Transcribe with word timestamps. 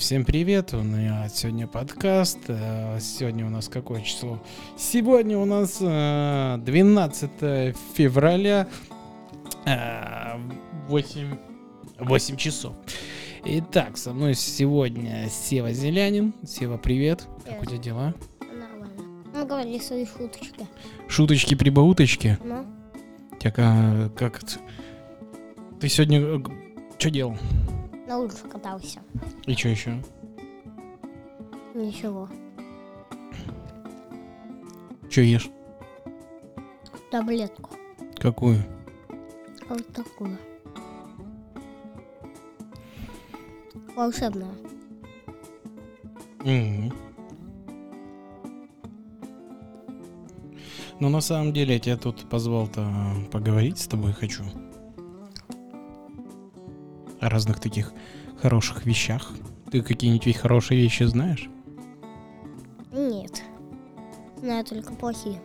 Всем 0.00 0.24
привет, 0.24 0.72
у 0.72 0.80
меня 0.82 1.28
сегодня 1.28 1.66
подкаст. 1.66 2.38
Э, 2.48 2.98
Сегодня 3.00 3.44
у 3.44 3.50
нас 3.50 3.68
какое 3.68 4.00
число? 4.00 4.42
Сегодня 4.78 5.36
у 5.38 5.44
нас 5.44 5.76
э, 5.82 6.56
12 6.58 7.76
февраля, 7.94 8.66
э, 9.66 10.38
8, 10.88 11.36
8 11.98 12.36
часов. 12.36 12.74
Итак, 13.44 13.98
со 13.98 14.14
мной 14.14 14.34
сегодня 14.36 15.28
Сева 15.28 15.70
Зелянин. 15.74 16.32
Сева, 16.46 16.78
привет. 16.78 17.26
Как 17.44 17.60
у 17.60 17.66
тебя 17.66 17.76
дела? 17.78 18.14
Нормально. 18.40 18.86
Ну, 19.34 19.46
говори 19.46 19.78
свои 19.80 20.06
шуточки. 20.06 20.66
Шуточки-прибауточки. 21.08 22.38
Ну, 22.42 22.64
Тебя 23.38 23.50
ка- 23.50 24.10
как? 24.16 24.40
Ты 25.78 25.88
сегодня 25.90 26.42
что 26.98 27.10
делал? 27.10 27.36
На 28.10 28.18
улице 28.18 28.48
катался. 28.48 29.00
И 29.46 29.54
что 29.54 29.68
еще? 29.68 30.02
Ничего. 31.74 32.28
Что 35.08 35.20
ешь? 35.20 35.48
Таблетку. 37.12 37.70
Какую? 38.16 38.58
Вот 39.68 39.86
такую. 39.92 40.36
Волшебная. 43.94 44.54
Мгм. 46.40 46.92
Ну, 50.98 51.08
на 51.08 51.20
самом 51.20 51.52
деле, 51.52 51.74
я 51.74 51.80
тебя 51.80 51.96
тут 51.96 52.28
позвал-то 52.28 52.84
поговорить 53.30 53.78
с 53.78 53.86
тобой 53.86 54.12
хочу. 54.12 54.42
Разных 57.30 57.60
таких 57.60 57.92
хороших 58.42 58.84
вещах. 58.86 59.30
Ты 59.70 59.82
какие-нибудь 59.82 60.36
хорошие 60.36 60.82
вещи 60.82 61.04
знаешь? 61.04 61.48
Нет. 62.92 63.42
Знаю 64.38 64.64
только 64.64 64.92
плохие. 64.94 65.40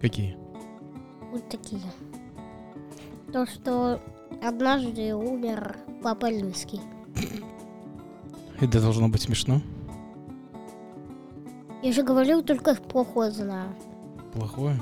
Какие? 0.00 0.36
Вот 1.30 1.48
такие. 1.48 1.80
То, 3.32 3.46
что 3.46 4.00
однажды 4.42 5.14
умер 5.14 5.76
папа 6.02 6.28
Римский. 6.28 6.80
Это 8.60 8.80
должно 8.80 9.08
быть 9.08 9.22
смешно. 9.22 9.60
Я 11.82 11.92
же 11.92 12.02
говорил, 12.02 12.42
только 12.42 12.74
плохое 12.74 13.30
знаю. 13.30 13.72
Плохое. 14.32 14.80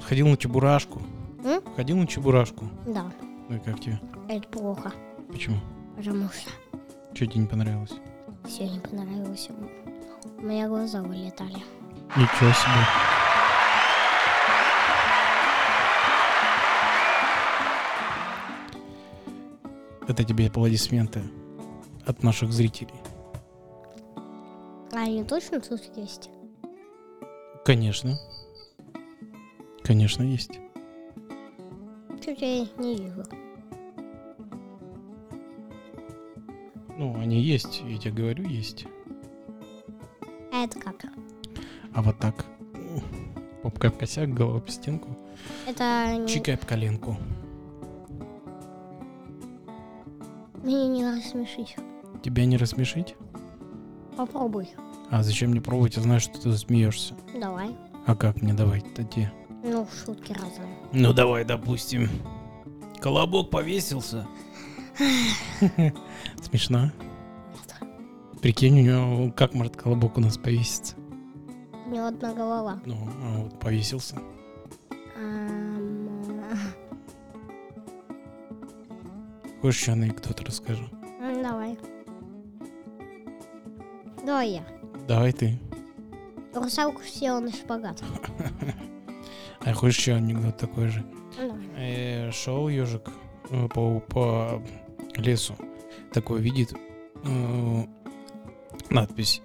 Ходил 0.00 0.26
на 0.26 0.36
чебурашку. 0.36 1.00
М? 1.44 1.60
Ходил 1.76 1.96
на 1.98 2.06
чебурашку. 2.08 2.64
Да, 2.86 3.04
Ну 3.48 3.56
и 3.56 3.60
как 3.60 3.78
тебе? 3.78 4.00
Это 4.28 4.48
плохо. 4.48 4.92
Почему? 5.28 5.56
Потому 5.96 6.28
что 6.28 6.50
Что 7.14 7.26
тебе 7.26 7.40
не 7.40 7.46
понравилось? 7.46 7.92
все 8.44 8.68
не 8.68 8.78
понравилось. 8.80 9.48
У 10.38 10.42
меня 10.42 10.68
глаза 10.68 11.02
вылетали. 11.02 11.62
Ничего 12.16 12.50
себе. 12.52 12.84
Это 20.06 20.22
тебе 20.24 20.48
аплодисменты 20.48 21.22
от 22.06 22.22
наших 22.22 22.52
зрителей. 22.52 22.94
А 24.92 24.98
они 24.98 25.24
точно 25.24 25.60
тут 25.60 25.80
есть? 25.96 26.30
Конечно. 27.64 28.16
Конечно, 29.82 30.22
есть. 30.22 30.60
Чуть 32.24 32.40
я 32.40 32.66
не 32.78 32.96
вижу. 32.96 33.24
Они 37.24 37.40
есть, 37.40 37.82
я 37.86 37.98
тебе 37.98 38.12
говорю, 38.12 38.44
есть. 38.44 38.86
А 40.52 40.64
это 40.64 40.78
как? 40.78 41.06
А 41.94 42.02
вот 42.02 42.18
так. 42.18 42.44
Попка 43.62 43.90
в 43.90 43.96
косяк, 43.98 44.32
голова 44.32 44.58
об 44.58 44.68
стенку. 44.68 45.16
Это 45.66 46.14
не- 46.18 46.28
Чикай 46.28 46.54
об 46.54 46.64
коленку. 46.64 47.16
меня 50.62 50.86
не 50.88 51.04
рассмешить. 51.04 51.76
Тебя 52.22 52.44
не 52.46 52.56
рассмешить? 52.56 53.16
Попробуй. 54.16 54.70
А 55.10 55.22
зачем 55.22 55.50
мне 55.50 55.60
пробовать? 55.60 55.96
Я 55.96 56.02
знаю, 56.02 56.20
что 56.20 56.40
ты 56.40 56.52
смеешься. 56.56 57.14
Давай. 57.38 57.74
А 58.06 58.14
как 58.16 58.40
мне 58.42 58.54
давать 58.54 58.84
тогда? 58.94 59.30
Ну, 59.62 59.86
шутки 60.04 60.32
разные. 60.32 60.76
Ну 60.92 61.12
давай, 61.12 61.44
допустим. 61.44 62.08
Колобок 63.00 63.50
повесился. 63.50 64.26
Смешно. 66.42 66.90
Прикинь, 68.44 68.78
у 68.78 68.82
него 68.82 69.32
как 69.32 69.54
может 69.54 69.74
колобок 69.74 70.18
у 70.18 70.20
нас 70.20 70.36
повеситься? 70.36 70.96
У 71.86 71.90
него 71.94 72.08
одна 72.08 72.34
голова. 72.34 72.78
Ну, 72.84 72.94
а 73.22 73.38
вот 73.38 73.58
повесился. 73.58 74.18
Ам, 75.16 76.44
Хочешь, 79.62 79.80
еще 79.80 79.92
анекдот 79.92 80.42
расскажу? 80.42 80.84
Давай. 81.42 81.78
Давай 84.26 84.50
я. 84.50 84.66
Давай 85.08 85.32
ты. 85.32 85.58
Русалка 86.52 87.02
села 87.02 87.40
на 87.40 87.50
шпагат. 87.50 88.04
А 89.60 89.72
хочешь 89.72 90.00
еще 90.00 90.12
анекдот 90.12 90.58
такой 90.58 90.88
же? 90.88 91.02
Ну, 91.40 91.48
давай. 91.48 91.66
Э, 91.78 92.30
шел 92.30 92.68
ежик 92.68 93.08
э, 93.48 93.68
по, 93.68 94.00
по 94.00 94.62
лесу. 95.16 95.54
Такой 96.12 96.42
видит 96.42 96.74
э, 97.24 97.84
надпись. 98.90 99.42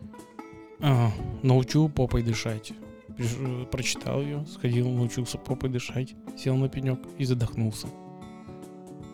А, 0.81 1.11
научу 1.43 1.89
попой 1.89 2.23
дышать. 2.23 2.73
Приш- 3.09 3.65
прочитал 3.67 4.21
ее, 4.21 4.45
сходил, 4.45 4.89
научился 4.89 5.37
попой 5.37 5.69
дышать, 5.69 6.15
сел 6.37 6.55
на 6.55 6.69
пенек 6.69 6.99
и 7.17 7.25
задохнулся. 7.25 7.87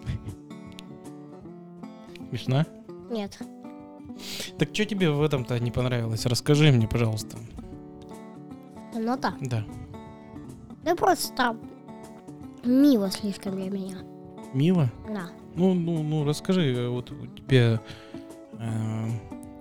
Смешно? 2.30 2.66
Нет. 3.10 3.38
Так 4.58 4.70
что 4.74 4.86
тебе 4.86 5.10
в 5.10 5.22
этом-то 5.22 5.60
не 5.60 5.72
понравилось? 5.72 6.26
Расскажи 6.26 6.72
мне, 6.72 6.88
пожалуйста. 6.88 7.38
Темнота. 8.94 9.36
Да. 9.42 9.66
Да 10.84 10.96
просто 10.96 11.58
мило 12.64 13.12
слишком 13.12 13.56
для 13.56 13.70
меня. 13.70 13.98
Мило? 14.54 14.92
Да. 15.08 15.30
Ну, 15.56 15.74
ну, 15.74 16.04
ну, 16.04 16.26
расскажи, 16.26 16.88
вот 16.90 17.12
у 17.12 17.28
тебя 17.28 17.82
э, 18.60 19.08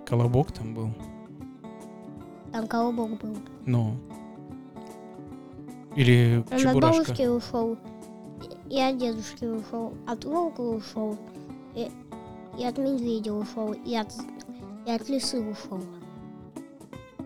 колобок 0.07 0.53
там 0.53 0.75
был. 0.75 0.91
Там 2.53 2.67
колобок 2.67 3.21
был. 3.21 3.37
Ну. 3.67 3.97
Или 5.97 6.45
Он 6.51 6.55
от 6.55 6.61
чебурашка. 6.61 7.03
бабушки 7.03 7.27
ушел. 7.27 7.79
И 8.71 8.81
от 8.81 8.99
дедушки 8.99 9.45
ушел. 9.45 9.95
От 10.07 10.25
волка 10.25 10.61
ушел. 10.61 11.19
И, 11.75 11.91
и 12.59 12.65
от 12.65 12.79
медведя 12.79 13.33
ушел. 13.33 13.73
И 13.73 13.97
от, 13.97 14.13
и 14.87 14.91
от 14.91 15.09
лисы 15.09 15.41
ушел. 15.41 15.81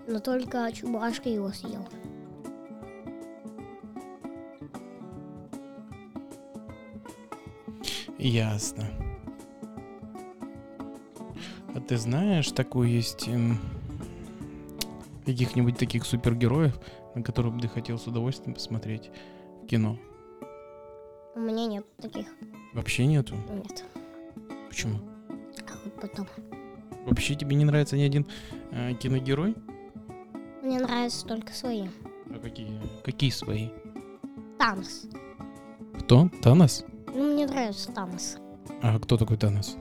Но 0.06 0.20
только 0.20 0.70
чебурашка 0.72 1.28
его 1.28 1.50
съел. 1.50 1.86
Ясно. 8.18 8.84
Ты 11.88 11.96
знаешь, 11.96 12.52
такой 12.52 12.90
есть 12.90 13.26
эм, 13.28 13.58
каких-нибудь 15.24 15.78
таких 15.78 16.04
супергероев, 16.04 16.78
на 17.14 17.22
которых 17.22 17.54
бы 17.54 17.62
ты 17.62 17.68
хотел 17.68 17.98
с 17.98 18.06
удовольствием 18.06 18.52
посмотреть 18.52 19.10
в 19.62 19.66
кино? 19.66 19.98
У 21.34 21.40
меня 21.40 21.66
нет 21.66 21.86
таких. 21.96 22.26
Вообще 22.74 23.06
нету. 23.06 23.36
Нет. 23.50 23.86
Почему? 24.68 24.98
А 25.66 25.72
вот 25.82 25.94
потом. 25.98 26.26
Вообще 27.06 27.34
тебе 27.34 27.56
не 27.56 27.64
нравится 27.64 27.96
ни 27.96 28.02
один 28.02 28.26
э, 28.70 28.92
киногерой? 28.92 29.54
Мне 30.62 30.80
нравятся 30.80 31.26
только 31.26 31.54
свои. 31.54 31.86
А 32.28 32.38
какие? 32.38 32.68
Какие 33.02 33.30
свои? 33.30 33.70
Танос. 34.58 35.06
Кто? 36.00 36.28
Танос? 36.42 36.84
Ну, 37.14 37.32
мне 37.32 37.46
нравится 37.46 37.90
Танос. 37.92 38.36
А 38.82 38.98
кто 38.98 39.16
такой 39.16 39.38
Танос? 39.38 39.78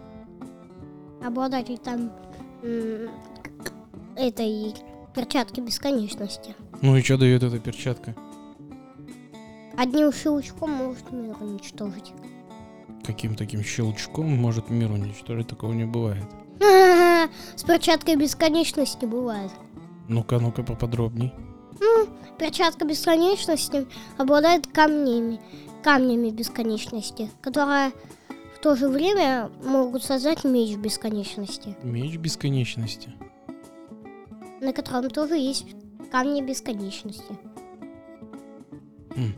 Обладатель 1.27 1.77
там 1.77 2.09
этой 4.15 4.73
перчатки 5.13 5.59
бесконечности. 5.59 6.55
Ну 6.81 6.95
и 6.95 7.01
что 7.01 7.17
дает 7.17 7.43
эта 7.43 7.59
перчатка? 7.59 8.15
Одним 9.75 10.13
щелчком 10.13 10.71
может 10.71 11.11
мир 11.11 11.35
уничтожить. 11.41 12.13
Каким 13.05 13.35
таким 13.35 13.61
щелчком 13.61 14.37
может 14.37 14.69
мир 14.69 14.89
уничтожить? 14.89 15.49
Такого 15.49 15.73
не 15.73 15.83
бывает. 15.83 16.23
С 17.57 17.63
перчаткой 17.63 18.15
бесконечности 18.15 19.03
бывает. 19.03 19.51
Ну-ка, 20.07 20.39
ну-ка 20.39 20.63
поподробней. 20.63 21.33
Перчатка 22.39 22.85
бесконечности 22.85 23.85
обладает 24.17 24.65
камнями, 24.67 25.41
камнями 25.83 26.29
бесконечности, 26.29 27.29
которая 27.41 27.91
в 28.57 28.59
то 28.59 28.75
же 28.75 28.87
время 28.89 29.51
могут 29.63 30.03
создать 30.03 30.43
меч 30.43 30.75
бесконечности, 30.77 31.77
Меч 31.83 32.17
бесконечности. 32.17 33.13
на 34.61 34.73
котором 34.73 35.11
тоже 35.11 35.35
есть 35.37 35.75
камни 36.11 36.41
бесконечности. 36.41 37.37
М. 39.15 39.35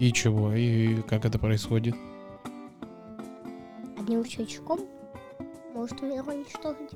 И 0.00 0.12
чего? 0.12 0.52
И 0.52 1.00
как 1.02 1.24
это 1.24 1.38
происходит? 1.38 1.94
Одним 3.96 4.24
щелчком 4.24 4.80
может 5.72 6.02
мир 6.02 6.28
уничтожить. 6.28 6.90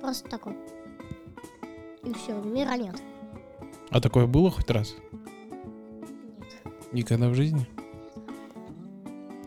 Просто 0.00 0.28
так 0.30 0.46
вот. 0.46 0.54
И 2.04 2.12
все, 2.12 2.40
мира 2.40 2.74
нет. 2.76 3.02
А 3.90 4.00
такое 4.00 4.26
было 4.26 4.52
хоть 4.52 4.70
раз? 4.70 4.94
Нет. 6.38 6.92
Никогда 6.92 7.28
в 7.28 7.34
жизни? 7.34 7.66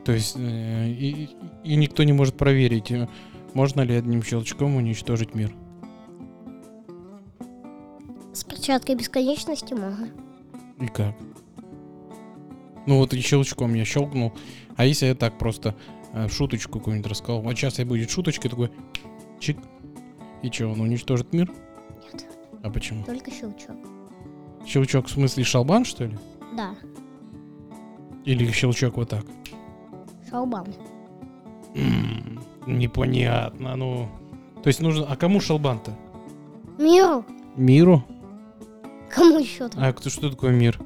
То 0.10 0.14
есть 0.14 0.38
э, 0.40 0.88
и, 0.90 1.30
и 1.64 1.76
никто 1.76 2.02
не 2.02 2.14
может 2.14 2.36
проверить, 2.36 2.90
э, 2.90 3.08
можно 3.54 3.82
ли 3.82 3.94
одним 3.94 4.24
щелчком 4.24 4.76
уничтожить 4.76 5.36
мир. 5.36 5.54
С 8.34 8.44
перчаткой 8.44 8.96
бесконечности 8.96 9.76
можно. 9.76 10.10
И 10.80 10.88
как? 10.88 11.16
Ну 12.88 12.98
вот 12.98 13.14
и 13.14 13.20
щелчком 13.22 13.76
я 13.76 13.86
щелкнул. 13.86 14.34
А 14.78 14.86
если 14.86 15.06
я 15.06 15.14
так 15.14 15.38
просто 15.38 15.76
э, 16.14 16.28
шуточку 16.28 16.80
какую-нибудь 16.80 17.12
рассказал? 17.12 17.44
Вот 17.44 17.56
сейчас 17.56 17.78
я 17.78 17.86
будет 17.86 18.10
шуточкой 18.10 18.50
такой 18.50 18.72
чик. 19.40 19.60
И 20.42 20.50
что, 20.50 20.70
он 20.70 20.82
уничтожит 20.82 21.32
мир? 21.34 21.52
Нет, 22.12 22.26
А 22.64 22.72
почему? 22.72 23.04
только 23.04 23.30
щелчок. 23.30 23.78
Щелчок 24.66 25.06
в 25.06 25.12
смысле 25.12 25.44
шалбан, 25.44 25.86
что 25.86 26.06
ли? 26.06 26.18
Да, 26.58 26.74
Или 28.26 28.52
щелчок 28.52 28.98
вот 28.98 29.10
так? 29.10 29.24
Шалбан. 30.30 30.68
Непонятно, 32.66 33.76
ну. 33.76 34.08
То 34.64 34.68
есть 34.68 34.82
нужно... 34.82 35.06
А 35.10 35.16
кому 35.16 35.40
шалбан-то? 35.40 35.92
Миру? 36.78 37.26
Миру? 37.56 38.04
Кому 39.10 39.40
еще 39.40 39.70
там? 39.70 39.84
А 39.84 39.94
кто, 39.94 40.10
что 40.10 40.30
такое 40.30 40.52
мир? 40.52 40.80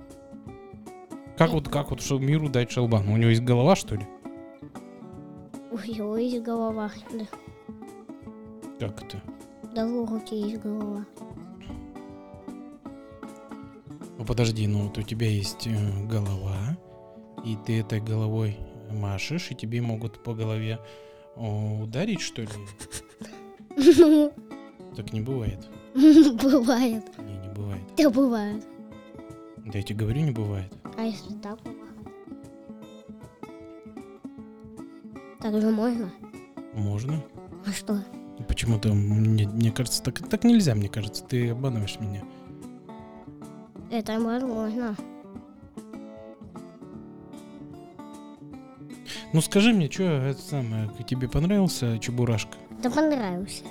Как 1.37 1.51
вот, 1.51 1.67
как 1.67 1.89
вот 1.89 2.01
что 2.01 2.19
миру 2.19 2.47
дать 2.49 2.71
шалбан? 2.71 3.07
У 3.09 3.17
него 3.17 3.29
есть 3.31 3.41
голова, 3.41 3.75
что 3.75 3.95
ли? 3.95 4.07
У 5.71 5.77
него 5.91 6.17
есть 6.17 6.41
голова. 6.43 6.91
Да, 8.79 8.87
Как 8.87 9.03
это? 9.03 9.21
да 9.75 9.87
в 9.87 10.09
руке 10.11 10.39
есть 10.39 10.61
голова. 10.61 11.05
Ну 14.17 14.25
подожди, 14.25 14.67
ну 14.67 14.83
вот 14.83 14.97
у 14.97 15.01
тебя 15.01 15.27
есть 15.27 15.65
э, 15.67 16.05
голова, 16.07 16.77
и 17.43 17.57
ты 17.65 17.79
этой 17.81 17.99
головой 17.99 18.55
машешь, 18.93 19.51
и 19.51 19.55
тебе 19.55 19.81
могут 19.81 20.23
по 20.23 20.33
голове 20.33 20.79
ударить, 21.35 22.21
что 22.21 22.43
ли? 22.43 22.49
Ну, 23.75 24.31
Так 24.95 25.11
не 25.13 25.21
бывает. 25.21 25.67
бывает. 25.95 27.03
Не, 27.19 27.37
не 27.37 27.49
бывает. 27.53 27.81
Да 27.97 28.09
бывает. 28.09 28.63
Да 29.57 29.77
я 29.77 29.81
тебе 29.83 29.99
говорю, 29.99 30.21
не 30.21 30.31
бывает. 30.31 30.71
А 30.97 31.03
если 31.03 31.33
так 31.35 31.59
помахать? 31.59 31.83
Так 35.41 35.59
же 35.59 35.69
можно? 35.71 36.11
Можно. 36.73 37.23
А 37.65 37.71
что? 37.71 38.03
Почему-то, 38.47 38.93
мне, 38.93 39.47
мне 39.47 39.71
кажется, 39.71 40.03
так, 40.03 40.27
так 40.29 40.43
нельзя, 40.43 40.75
мне 40.75 40.89
кажется. 40.89 41.23
Ты 41.23 41.49
обманываешь 41.49 41.99
меня. 41.99 42.23
Это 43.91 44.19
возможно. 44.19 44.95
Ну 49.33 49.41
скажи 49.41 49.74
мне, 49.74 49.89
что 49.89 50.03
это 50.03 50.39
самое, 50.39 50.89
тебе 51.07 51.27
понравился 51.27 51.97
Чебурашка? 51.97 52.56
Да 52.83 52.91
понравился. 52.91 53.63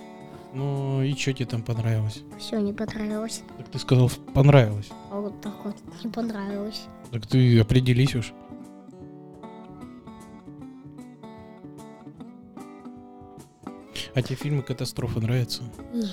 Ну 0.53 1.03
и 1.03 1.14
что 1.14 1.32
тебе 1.32 1.47
там 1.47 1.62
понравилось? 1.62 2.23
Все 2.38 2.59
не 2.59 2.73
понравилось. 2.73 3.43
Так 3.56 3.69
ты 3.69 3.79
сказал, 3.79 4.11
понравилось. 4.35 4.91
А 5.11 5.20
вот 5.20 5.41
так 5.41 5.55
вот 5.64 5.76
не 6.03 6.11
понравилось. 6.11 6.82
Так 7.12 7.26
ты 7.29 7.61
определись 7.61 8.14
уж. 8.17 8.32
А 14.15 14.20
тебе 14.20 14.37
фильмы 14.37 14.62
катастрофы 14.62 15.20
нравятся? 15.20 15.62
Не. 15.94 16.08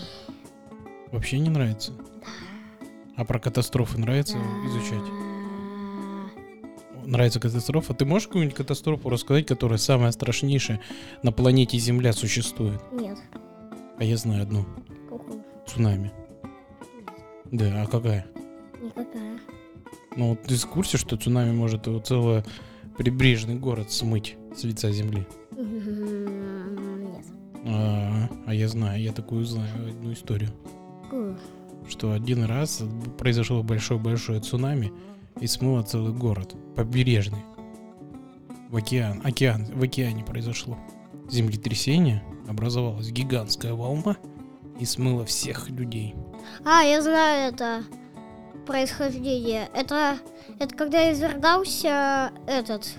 Вообще 1.12 1.40
не 1.40 1.50
нравится? 1.50 1.94
А 3.16 3.26
про 3.26 3.40
катастрофы 3.40 3.98
нравится 3.98 4.38
изучать? 4.68 5.29
Нравится 7.10 7.40
катастрофа? 7.40 7.96
Ты 7.96 8.06
можешь 8.06 8.28
какую-нибудь 8.28 8.56
катастрофу 8.56 9.10
рассказать, 9.10 9.48
которая 9.48 9.80
самая 9.80 10.12
страшнейшая 10.12 10.80
на 11.24 11.32
планете 11.32 11.76
Земля 11.80 12.14
существует? 12.14 12.80
Нет. 12.92 13.18
А 13.98 14.04
я 14.04 14.16
знаю 14.16 14.44
одну. 14.44 14.64
Какую? 15.10 15.44
Цунами. 15.66 16.12
Да, 17.46 17.82
а 17.82 17.88
какая? 17.88 18.28
Никакая. 18.80 19.40
Ну, 20.16 20.30
вот 20.30 20.44
ты 20.44 20.56
в 20.56 20.68
курсе, 20.68 20.98
что 20.98 21.18
цунами 21.18 21.52
может 21.52 21.88
вот 21.88 22.06
целый 22.06 22.44
прибрежный 22.96 23.56
город 23.56 23.92
смыть 23.92 24.38
с 24.56 24.64
лица 24.64 24.92
земли? 24.92 25.26
М, 25.58 27.02
Нет. 27.06 27.26
А, 27.66 28.30
а 28.46 28.54
я 28.54 28.68
знаю, 28.68 29.02
я 29.02 29.14
такую 29.14 29.46
знаю 29.46 29.90
одну 29.90 30.14
историю. 30.14 30.52
Какую? 31.06 31.40
Что 31.90 32.12
один 32.12 32.44
раз 32.44 32.84
произошло 33.18 33.64
большое-большое 33.64 34.42
цунами 34.42 34.92
и 35.40 35.48
смыло 35.48 35.84
целый 35.84 36.14
город, 36.14 36.56
побережный. 36.76 37.44
В 38.70 38.76
океан, 38.76 39.22
океан, 39.24 39.66
в 39.74 39.82
океане 39.84 40.24
произошло 40.24 40.78
землетрясение, 41.30 42.24
образовалась 42.48 43.12
гигантская 43.12 43.74
волна 43.74 44.18
и 44.80 44.86
смыла 44.86 45.26
всех 45.26 45.70
людей. 45.70 46.16
А, 46.66 46.82
я 46.82 47.02
знаю 47.02 47.54
это 47.54 47.84
происхождение. 48.66 49.70
Это, 49.74 50.20
это 50.60 50.76
когда 50.76 51.12
извергался 51.12 52.32
этот 52.48 52.94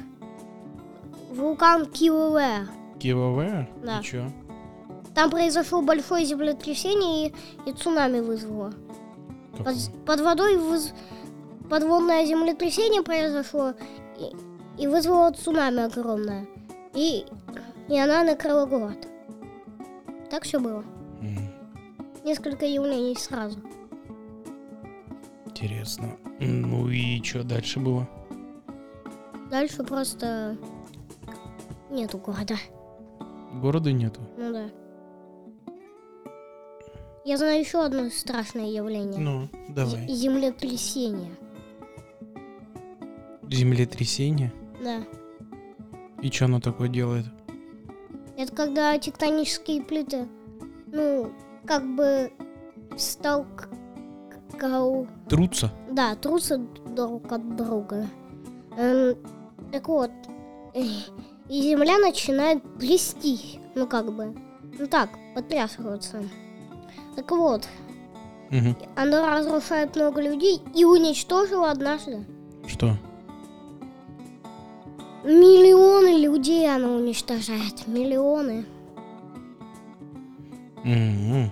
вулкан 1.30 1.86
Килуэ. 1.86 2.66
Кивавэ? 2.98 3.68
Да. 3.82 4.00
И 4.00 4.02
чё? 4.02 4.30
Там 5.14 5.30
произошло 5.30 5.82
большое 5.82 6.24
землетрясение 6.24 7.28
и, 7.28 7.70
и 7.70 7.72
цунами 7.72 8.20
вызвало. 8.20 8.72
Под, 9.56 9.76
под 10.06 10.20
водой 10.20 10.56
выз- 10.56 10.92
подводное 11.70 12.26
землетрясение 12.26 13.02
произошло 13.02 13.74
и, 14.18 14.82
и 14.82 14.86
вызвало 14.86 15.30
цунами 15.32 15.82
огромное. 15.84 16.46
И, 16.94 17.24
и 17.88 17.98
она 17.98 18.24
накрыла 18.24 18.66
город. 18.66 19.06
Так 20.30 20.42
все 20.44 20.58
было. 20.60 20.84
М, 21.22 21.48
Несколько 22.24 22.66
явлений 22.66 23.16
сразу. 23.16 23.58
Интересно. 25.46 26.16
Ну 26.38 26.88
и 26.88 27.22
что 27.22 27.42
дальше 27.44 27.80
было? 27.80 28.08
Дальше 29.50 29.82
просто 29.82 30.56
нету 31.90 32.18
города. 32.18 32.56
Города 33.54 33.92
нету. 33.92 34.20
Ну 34.36 34.52
да. 34.52 34.70
Я 37.24 37.36
знаю 37.36 37.60
еще 37.60 37.84
одно 37.84 38.08
страшное 38.10 38.66
явление. 38.66 39.20
Ну, 39.20 39.48
давай. 39.68 40.06
З- 40.08 40.14
Землетрясение. 40.14 41.32
Землетрясение. 43.50 44.52
Да. 44.82 45.02
И 46.22 46.30
что 46.30 46.44
оно 46.46 46.60
такое 46.60 46.88
делает? 46.88 47.26
Это 48.36 48.54
когда 48.54 48.96
тектонические 48.98 49.82
плиты, 49.82 50.28
ну, 50.86 51.32
как 51.66 51.84
бы 51.94 52.32
столк... 52.96 53.68
Трутся? 55.28 55.72
Да, 55.90 56.14
трутся 56.16 56.58
друг 56.58 57.32
от 57.32 57.56
друга. 57.56 58.06
Эм, 58.76 59.16
так 59.72 59.88
вот, 59.88 60.10
и 60.74 61.00
земля 61.48 61.98
начинает 61.98 62.62
плести, 62.78 63.58
ну 63.74 63.86
как 63.86 64.12
бы, 64.12 64.36
ну 64.78 64.86
так, 64.86 65.10
потрясываться. 65.34 66.22
Так 67.16 67.30
вот, 67.30 67.66
Мгм. 68.50 68.76
она 68.96 69.38
разрушает 69.38 69.96
много 69.96 70.20
людей 70.20 70.60
и 70.74 70.84
уничтожила 70.84 71.70
однажды. 71.70 72.24
Что? 72.66 72.96
Миллионы 75.24 76.18
людей 76.22 76.66
она 76.74 76.88
уничтожает, 76.92 77.86
миллионы. 77.86 78.64
М-м. 80.84 81.50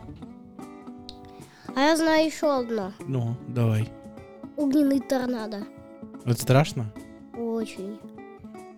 А 1.74 1.80
я 1.80 1.96
знаю 1.96 2.26
еще 2.26 2.50
одно. 2.60 2.92
Ну, 3.06 3.36
давай. 3.48 3.88
Огненный 4.56 5.00
торнадо. 5.00 5.64
Это 6.24 6.40
страшно? 6.40 6.92
Очень. 7.36 7.98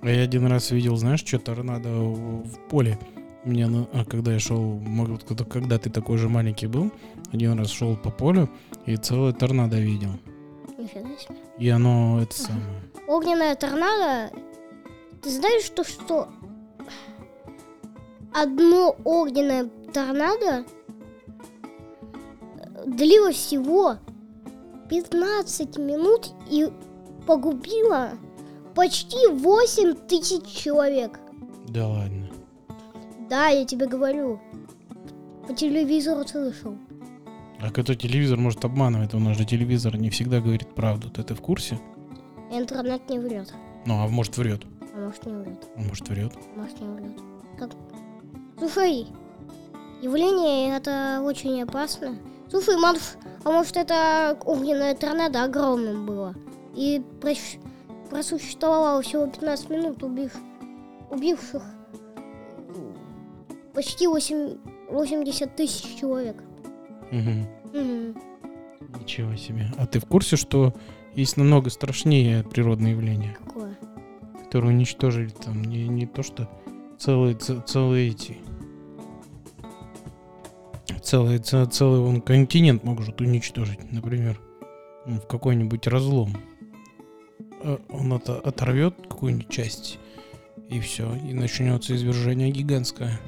А 0.02 0.10
я 0.10 0.22
один 0.22 0.46
раз 0.46 0.70
видел, 0.70 0.96
знаешь, 0.96 1.20
что 1.24 1.38
торнадо 1.38 1.88
в, 1.88 2.42
в 2.44 2.58
поле. 2.68 2.98
Мне, 3.44 3.66
на- 3.68 3.86
а 3.92 4.04
когда 4.04 4.32
я 4.32 4.38
шел, 4.38 4.60
может, 4.60 5.24
когда- 5.24 5.44
когда 5.44 5.78
ты 5.78 5.88
такой 5.88 6.18
же 6.18 6.28
маленький 6.28 6.66
был, 6.66 6.90
один 7.32 7.56
раз 7.58 7.70
шел 7.70 7.96
по 7.96 8.10
полю 8.10 8.50
и 8.86 8.96
целое 8.96 9.32
торнадо 9.32 9.78
видел. 9.78 10.10
Нифига 10.76 11.08
себе. 11.16 11.36
И 11.58 11.68
оно 11.68 12.20
это 12.22 12.34
самое. 12.34 12.64
Огненная 13.06 13.54
торнадо. 13.54 14.30
Ты 15.22 15.30
знаешь, 15.30 15.64
что, 15.64 15.84
что 15.84 16.28
одно 18.32 18.96
огненное 19.04 19.68
торнадо 19.92 20.64
э, 22.56 22.84
длилось 22.86 23.36
всего 23.36 23.96
15 24.88 25.76
минут 25.78 26.30
и 26.48 26.68
погубило 27.26 28.12
почти 28.74 29.28
8 29.28 29.94
тысяч 30.08 30.46
человек. 30.46 31.18
Да 31.68 31.86
ладно. 31.86 32.30
Да, 33.28 33.48
я 33.48 33.64
тебе 33.64 33.86
говорю. 33.86 34.40
По 35.46 35.54
телевизору 35.54 36.26
слышал. 36.26 36.76
А 37.60 37.70
какой 37.70 37.94
телевизор 37.94 38.38
может 38.38 38.64
обманывать? 38.64 39.12
У 39.14 39.18
нас 39.18 39.36
же 39.36 39.44
телевизор 39.44 39.96
не 39.96 40.08
всегда 40.08 40.40
говорит 40.40 40.74
правду. 40.74 41.10
Ты, 41.10 41.22
ты 41.22 41.34
в 41.34 41.40
курсе? 41.40 41.78
Интернет 42.50 43.08
не 43.10 43.18
врет. 43.18 43.52
Ну, 43.84 44.02
а 44.02 44.08
может 44.08 44.36
врет? 44.38 44.64
А 44.94 44.98
может 44.98 45.26
не 45.26 45.32
врет. 45.34 45.68
А 45.76 45.80
может 45.80 46.08
врет? 46.08 46.32
А 46.56 46.58
может 46.58 46.80
не 46.80 46.88
врет. 46.88 47.20
Как... 47.58 47.70
Слушай, 48.58 49.06
явление 50.02 50.76
это 50.76 51.20
очень 51.24 51.62
опасно. 51.62 52.16
Слушай, 52.50 52.76
Матуш, 52.76 53.14
а 53.44 53.50
может 53.52 53.76
это 53.76 54.36
огненное 54.44 54.94
торнадо 54.94 55.44
огромным 55.44 56.04
было? 56.06 56.34
И 56.74 57.02
прос- 57.20 57.58
просуществовало 58.10 59.02
всего 59.02 59.26
15 59.26 59.70
минут, 59.70 60.02
убив... 60.02 60.36
убивших 61.10 61.62
почти 63.74 64.06
8... 64.06 64.56
80 64.90 65.56
тысяч 65.56 66.00
человек. 66.00 66.42
Мгм. 67.10 67.46
Мгм. 67.72 68.16
Ничего 69.00 69.36
себе. 69.36 69.66
А 69.78 69.86
ты 69.86 70.00
в 70.00 70.04
курсе, 70.06 70.36
что 70.36 70.74
есть 71.14 71.36
намного 71.36 71.70
страшнее 71.70 72.42
природные 72.44 72.92
явления, 72.92 73.36
Какое? 73.44 73.76
Которые 74.50 74.74
уничтожили 74.74 75.28
там 75.28 75.62
не, 75.62 75.86
не 75.86 76.06
то 76.06 76.24
что 76.24 76.50
целые, 76.98 77.36
целые 77.36 78.08
эти... 78.08 78.36
Целый, 81.04 81.38
целый 81.38 82.00
он 82.00 82.20
континент 82.20 82.82
может 82.82 83.20
уничтожить, 83.20 83.92
например, 83.92 84.40
в 85.06 85.20
какой-нибудь 85.20 85.86
разлом. 85.86 86.36
Э, 87.62 87.78
Он 87.90 88.12
это 88.12 88.40
оторвет 88.40 88.96
какую-нибудь 89.08 89.48
часть, 89.48 90.00
и 90.68 90.80
все, 90.80 91.14
и 91.14 91.32
начнется 91.32 91.94
извержение 91.94 92.50
гигантское 92.50 93.20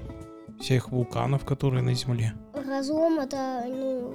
всех 0.59 0.91
вулканов, 0.91 1.45
которые 1.45 1.85
на 1.85 1.95
Земле. 1.95 2.33
Разлом 2.53 3.21
это, 3.21 3.65
ну, 3.69 4.13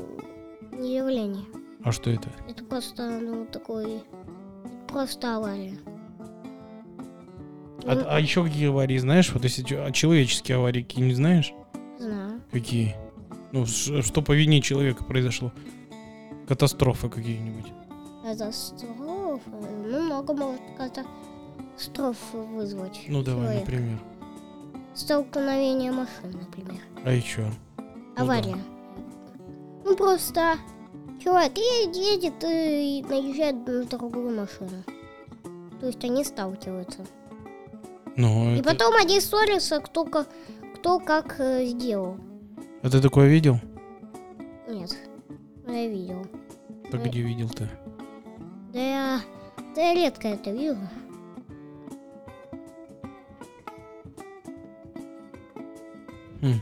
не 0.73 0.97
явление. 0.97 1.45
А 1.85 1.93
что 1.93 2.09
это? 2.09 2.29
Это 2.49 2.65
просто, 2.65 3.09
ну, 3.21 3.45
такой... 3.45 4.03
Просто 4.89 5.37
авария. 5.37 5.77
А, 7.87 7.95
Ну, 7.95 8.03
а 8.07 8.19
еще 8.19 8.43
какие 8.43 8.67
аварии 8.67 8.97
знаешь? 8.97 9.31
Вот 9.33 9.43
если 9.43 9.63
а 9.75 9.91
человеческие 9.91 10.57
аварии 10.57 10.81
какие 10.83 11.05
не 11.05 11.13
знаешь? 11.13 11.53
знаю. 11.97 12.41
Какие? 12.51 12.95
Ну, 13.51 13.65
что 13.65 14.21
по 14.21 14.33
вине 14.33 14.61
человека 14.61 15.03
произошло? 15.03 15.51
Катастрофы 16.47 17.09
какие-нибудь. 17.09 17.71
Катастрофа. 18.23 19.49
Ну, 19.49 20.03
много 20.03 20.33
может 20.33 20.61
катастроф 20.77 22.17
вызвать. 22.33 23.01
Ну, 23.07 23.23
давай, 23.23 23.45
человек. 23.45 23.65
например. 23.65 23.99
Столкновение 24.93 25.91
машин, 25.91 26.31
например. 26.39 26.81
А 27.03 27.11
еще? 27.11 27.49
Ну 27.77 28.23
Авария. 28.23 28.57
Ну, 29.85 29.95
просто 29.95 30.57
человек 31.23 31.55
едет 31.57 32.43
и 32.43 33.05
наезжает 33.07 33.65
на 33.67 33.83
другую 33.85 34.35
машину. 34.35 34.83
То 35.79 35.87
есть 35.87 36.03
они 36.03 36.23
сталкиваются. 36.23 37.05
Ну, 38.17 38.55
И 38.55 38.59
это, 38.59 38.71
потом 38.71 38.95
они 38.95 39.21
ссорятся, 39.21 39.79
кто 39.79 40.03
как, 40.03 40.27
кто 40.75 40.99
как 40.99 41.39
э, 41.39 41.65
сделал. 41.67 42.17
а 42.81 42.89
ты 42.89 42.99
такое 42.99 43.27
видел? 43.27 43.59
Нет, 44.67 44.97
я 45.67 45.87
видел. 45.87 46.25
Э. 46.91 46.97
где 46.97 47.21
видел 47.21 47.47
ты? 47.49 47.69
Да 48.73 48.79
я, 48.79 49.21
да 49.75 49.81
я 49.81 49.93
редко 49.93 50.29
это 50.29 50.49
вижу. 50.49 50.79
Хм. 56.41 56.59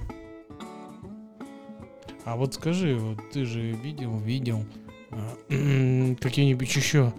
А 2.25 2.35
вот 2.35 2.53
скажи, 2.53 2.95
вот 2.97 3.19
ты 3.31 3.45
же 3.45 3.61
видел, 3.61 4.17
видел 4.17 4.65
а, 5.11 5.37
какие-нибудь 6.19 6.75
еще 6.75 7.13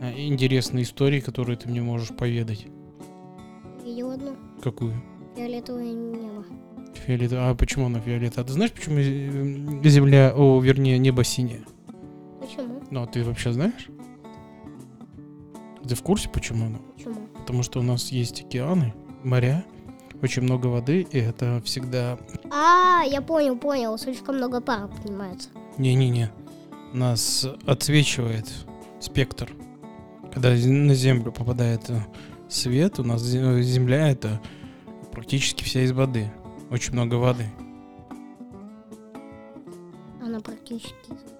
интересные 0.00 0.84
истории, 0.84 1.20
которые 1.20 1.58
ты 1.58 1.68
мне 1.68 1.82
можешь 1.82 2.08
поведать? 2.16 2.66
Одну. 4.12 4.36
Какую? 4.62 4.94
Фиолетовое 5.36 5.92
небо. 5.92 6.44
Фиолет. 6.94 7.32
А 7.32 7.54
почему 7.54 7.86
она 7.86 8.00
фиолетовая? 8.00 8.44
А 8.44 8.46
ты 8.46 8.52
знаешь, 8.52 8.72
почему 8.72 8.96
э, 8.98 9.88
Земля, 9.88 10.34
о, 10.36 10.60
вернее, 10.60 10.98
небо 10.98 11.24
синее? 11.24 11.64
Почему? 12.40 12.82
Ну, 12.90 13.02
а 13.02 13.06
ты 13.06 13.24
вообще 13.24 13.52
знаешь? 13.52 13.88
Ты 15.88 15.94
в 15.94 16.02
курсе, 16.02 16.28
почему 16.28 16.66
оно? 16.66 16.78
Почему? 16.94 17.26
Потому 17.38 17.62
что 17.62 17.80
у 17.80 17.82
нас 17.82 18.12
есть 18.12 18.42
океаны, 18.42 18.94
моря, 19.24 19.64
очень 20.22 20.42
много 20.42 20.66
воды, 20.66 21.06
и 21.10 21.18
это 21.18 21.60
всегда... 21.64 22.18
А, 22.50 23.02
я 23.04 23.22
понял, 23.22 23.56
понял. 23.56 23.96
Слишком 23.98 24.36
много 24.36 24.60
пара 24.60 24.86
поднимается. 24.88 25.48
Не-не-не. 25.78 26.30
Нас 26.92 27.46
отсвечивает 27.66 28.48
спектр. 29.00 29.50
Когда 30.32 30.50
на 30.50 30.94
Землю 30.94 31.32
попадает 31.32 31.90
э, 31.90 32.00
свет, 32.54 32.98
у 32.98 33.04
нас 33.04 33.22
зе- 33.22 33.60
Земля 33.62 34.10
это 34.10 34.40
практически 35.12 35.64
вся 35.64 35.82
из 35.82 35.92
воды. 35.92 36.32
Очень 36.70 36.94
много 36.94 37.16
воды. 37.16 37.46
Она 40.22 40.40
практически... 40.40 40.94
из 41.04 41.08
воды. 41.08 41.32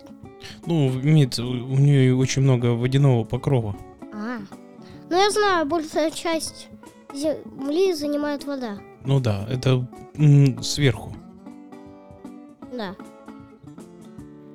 Ну, 0.66 0.88
имеется, 1.00 1.44
у, 1.44 1.78
нее 1.78 2.14
очень 2.14 2.42
много 2.42 2.74
водяного 2.74 3.24
покрова. 3.24 3.76
А. 4.12 4.38
Ну, 5.08 5.16
я 5.16 5.30
знаю, 5.30 5.66
большая 5.66 6.10
часть 6.10 6.68
земли 7.14 7.94
занимает 7.94 8.44
вода. 8.44 8.78
Ну 9.04 9.20
да, 9.20 9.46
это 9.48 9.86
сверху. 10.62 11.14
Да. 12.72 12.94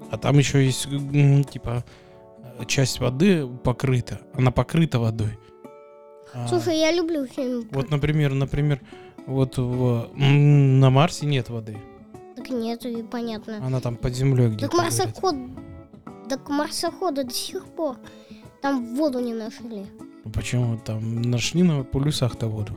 А 0.09 0.17
там 0.17 0.37
еще 0.37 0.65
есть, 0.65 0.87
типа, 1.51 1.83
часть 2.65 2.99
воды 2.99 3.45
покрыта. 3.63 4.21
Она 4.33 4.51
покрыта 4.51 4.99
водой. 4.99 5.37
А, 6.34 6.48
Слушай, 6.48 6.79
я 6.79 6.91
люблю 6.91 7.25
фильм. 7.25 7.67
Вот, 7.72 7.89
например, 7.89 8.34
например, 8.34 8.79
вот 9.25 9.57
в, 9.57 10.10
на 10.15 10.89
Марсе 10.89 11.25
нет 11.25 11.50
воды. 11.50 11.77
Так 12.36 12.50
нет, 12.50 12.86
и 12.86 13.03
понятно. 13.03 13.57
Она 13.65 13.79
там 13.79 13.96
под 13.96 14.13
землей 14.13 14.48
где-то. 14.48 14.67
Так 14.67 14.74
марсоход... 14.74 15.36
Так 16.29 16.50
марсоходы 16.50 17.24
до 17.24 17.34
сих 17.34 17.65
пор 17.65 17.98
там 18.62 18.96
воду 18.96 19.19
не 19.19 19.34
нашли. 19.34 19.86
Ну, 20.25 20.31
Почему? 20.31 20.77
Там 20.77 21.22
нашли 21.22 21.63
на 21.63 21.84
полюсах-то 21.84 22.48
воду. 22.48 22.74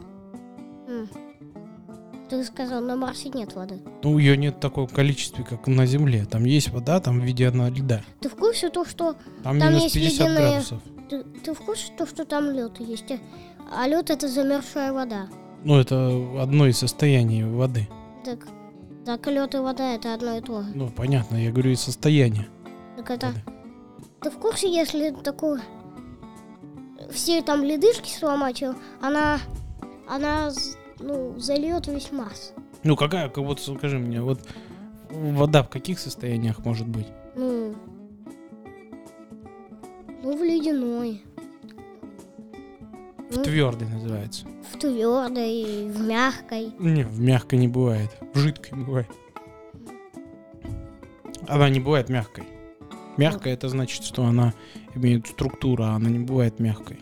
Ты 2.30 2.44
сказал, 2.44 2.80
на 2.80 2.94
Марсе 2.94 3.28
нет 3.30 3.54
воды. 3.56 3.80
Ну, 4.04 4.16
ее 4.18 4.36
нет 4.36 4.56
в 4.56 4.60
таком 4.60 4.86
количестве, 4.86 5.44
как 5.44 5.66
на 5.66 5.84
Земле. 5.84 6.24
Там 6.30 6.44
есть 6.44 6.70
вода, 6.70 7.00
там 7.00 7.20
в 7.20 7.24
виде 7.24 7.48
одного 7.48 7.70
льда. 7.70 8.02
Ты 8.20 8.28
в 8.28 8.36
курсе 8.36 8.70
то, 8.70 8.84
что 8.84 9.14
Там, 9.42 9.58
Там 9.58 9.70
минус 9.70 9.82
есть 9.82 9.94
50 9.94 10.28
ледяные- 10.28 10.50
градусов. 10.50 10.82
ты, 11.08 11.24
ты 11.24 11.54
в 11.54 11.58
курсе 11.58 11.92
то, 11.98 12.06
что 12.06 12.24
там 12.24 12.50
лед 12.52 12.78
есть? 12.78 13.12
А 13.76 13.88
лед 13.88 14.10
это 14.10 14.28
замерзшая 14.28 14.92
вода. 14.92 15.26
Ну, 15.64 15.78
это 15.80 16.06
одно 16.40 16.66
из 16.68 16.78
состояний 16.78 17.42
воды. 17.42 17.88
Так, 18.24 18.46
так 19.04 19.26
лед 19.26 19.54
и 19.56 19.58
вода 19.58 19.92
это 19.94 20.14
одно 20.14 20.36
и 20.36 20.40
то 20.40 20.62
же. 20.62 20.70
Ну, 20.74 20.88
понятно, 20.88 21.36
я 21.36 21.50
говорю 21.50 21.72
из 21.72 21.80
состояния. 21.80 22.46
Так 22.96 23.10
это. 23.10 23.26
воды. 23.26 23.40
Ты 24.22 24.30
в 24.30 24.38
курсе, 24.38 24.72
если 24.72 25.10
такую 25.10 25.60
все 27.10 27.42
там 27.42 27.64
ледышки 27.64 28.08
сломать, 28.10 28.62
э, 28.62 28.74
она 29.00 29.40
она 30.08 30.50
ну 31.00 31.38
зальет 31.38 31.86
весь 31.86 32.12
Марс. 32.12 32.52
Ну, 32.82 32.96
какая, 32.96 33.28
как 33.28 33.44
вот 33.44 33.60
скажи 33.60 33.98
мне, 33.98 34.20
вот 34.22 34.40
вода 35.10 35.62
в 35.62 35.68
каких 35.68 35.98
состояниях 35.98 36.64
может 36.64 36.86
быть? 36.88 37.06
Ну, 37.36 37.74
ну 40.22 40.36
в 40.36 40.42
ледяной, 40.42 41.22
В 43.30 43.36
Ну. 43.36 43.42
твердой 43.44 43.88
называется. 43.88 44.46
в 44.72 44.78
твердой, 44.78 45.88
в 45.88 46.00
мягкой. 46.00 46.72
Не, 46.78 47.04
в 47.04 47.20
мягкой 47.20 47.58
не 47.58 47.68
бывает. 47.68 48.10
В 48.34 48.38
жидкой 48.38 48.78
бывает. 48.78 49.08
Она 51.48 51.68
не 51.68 51.80
бывает 51.80 52.08
мягкой. 52.08 52.44
Мягкая 53.16 53.54
это 53.54 53.68
значит, 53.68 54.04
что 54.04 54.24
она 54.24 54.54
имеет 54.94 55.26
структуру, 55.26 55.84
а 55.84 55.90
она 55.94 56.08
не 56.08 56.20
бывает 56.20 56.58
мягкой. 56.60 57.00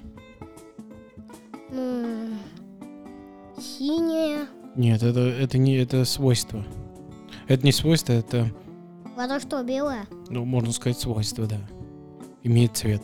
Синяя. 3.61 4.47
Нет, 4.77 5.03
это, 5.03 5.21
это 5.21 5.59
не 5.59 5.77
это 5.77 6.05
свойство. 6.05 6.65
Это 7.47 7.65
не 7.65 7.73
свойство, 7.73 8.12
это, 8.12 8.50
Вода 9.17 9.41
что, 9.41 9.62
белая? 9.62 10.07
ну, 10.29 10.45
можно 10.45 10.73
сказать, 10.73 10.99
свойство, 10.99 11.47
да. 11.47 11.59
Имеет 12.43 12.77
цвет. 12.77 13.03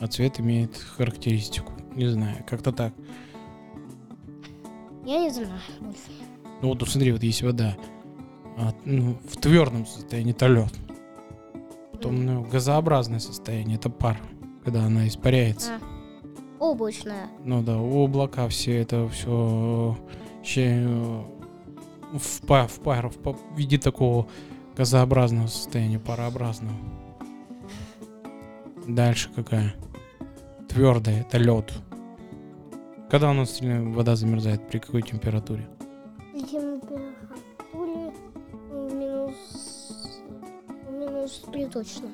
А 0.00 0.06
цвет 0.06 0.40
имеет 0.40 0.76
характеристику. 0.76 1.72
Не 1.94 2.06
знаю, 2.08 2.44
как-то 2.48 2.72
так. 2.72 2.92
Я 5.04 5.20
не 5.20 5.30
знаю 5.30 5.60
больше. 5.80 6.00
Ну 6.62 6.68
вот 6.68 6.88
смотри, 6.88 7.12
вот 7.12 7.22
есть 7.22 7.42
вода. 7.42 7.76
а, 8.56 8.72
ну, 8.84 9.18
в 9.28 9.36
твердом 9.36 9.86
состоянии 9.86 10.32
это 10.32 10.46
лед. 10.46 10.72
Потом 11.92 12.24
ну, 12.24 12.42
газообразное 12.44 13.18
состояние 13.20 13.76
это 13.76 13.90
пар, 13.90 14.18
когда 14.64 14.84
она 14.84 15.06
испаряется. 15.06 15.72
А, 15.74 15.80
облачная. 16.58 17.28
Ну 17.44 17.62
да, 17.62 17.76
облака 17.76 18.48
все 18.48 18.80
это 18.80 19.08
все 19.08 19.96
в, 22.12 22.46
па- 22.46 22.66
в, 22.66 22.80
пар, 22.80 23.08
в, 23.08 23.18
па- 23.18 23.32
в 23.32 23.56
виде 23.56 23.78
такого 23.78 24.26
газообразного 24.76 25.48
состояния, 25.48 25.98
парообразного. 25.98 26.74
Дальше 28.86 29.30
какая? 29.34 29.74
Твердая, 30.68 31.22
это 31.22 31.38
лед. 31.38 31.72
Когда 33.10 33.30
у 33.30 33.34
нас 33.34 33.58
вода 33.60 34.16
замерзает, 34.16 34.68
при 34.68 34.78
какой 34.78 35.02
температуре? 35.02 35.68
При 36.32 36.42
температуре 36.42 37.12
ну, 37.72 38.90
минус... 38.94 40.22
Минус 40.90 41.44
3 41.52 41.66
точно. 41.66 42.08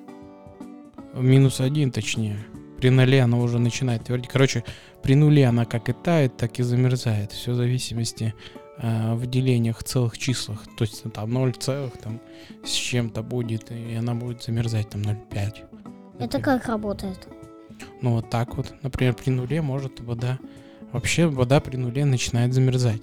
Минус 1.14 1.60
один, 1.60 1.90
точнее. 1.90 2.38
При 2.82 2.90
нуле 2.90 3.22
она 3.22 3.36
уже 3.36 3.60
начинает 3.60 4.02
твердеть. 4.02 4.28
Короче, 4.28 4.64
при 5.04 5.14
нуле 5.14 5.46
она 5.46 5.66
как 5.66 5.88
и 5.88 5.92
тает, 5.92 6.36
так 6.36 6.58
и 6.58 6.64
замерзает. 6.64 7.30
Все 7.30 7.52
в 7.52 7.54
зависимости 7.54 8.34
э, 8.78 9.14
в 9.14 9.24
делениях 9.26 9.84
целых 9.84 10.18
числах. 10.18 10.64
То 10.76 10.82
есть 10.82 11.04
там 11.12 11.32
0 11.32 11.52
целых 11.54 11.96
там 11.98 12.20
с 12.64 12.70
чем-то 12.72 13.22
будет, 13.22 13.70
и 13.70 13.94
она 13.94 14.16
будет 14.16 14.42
замерзать 14.42 14.90
там 14.90 15.02
0,5. 15.02 15.64
Это 16.18 16.40
как 16.40 16.66
работает? 16.66 17.28
Ну 18.00 18.14
вот 18.14 18.30
так 18.30 18.56
вот. 18.56 18.74
Например, 18.82 19.14
при 19.14 19.30
нуле 19.30 19.62
может 19.62 20.00
вода... 20.00 20.40
Вообще 20.90 21.28
вода 21.28 21.60
при 21.60 21.76
нуле 21.76 22.04
начинает 22.04 22.52
замерзать. 22.52 23.02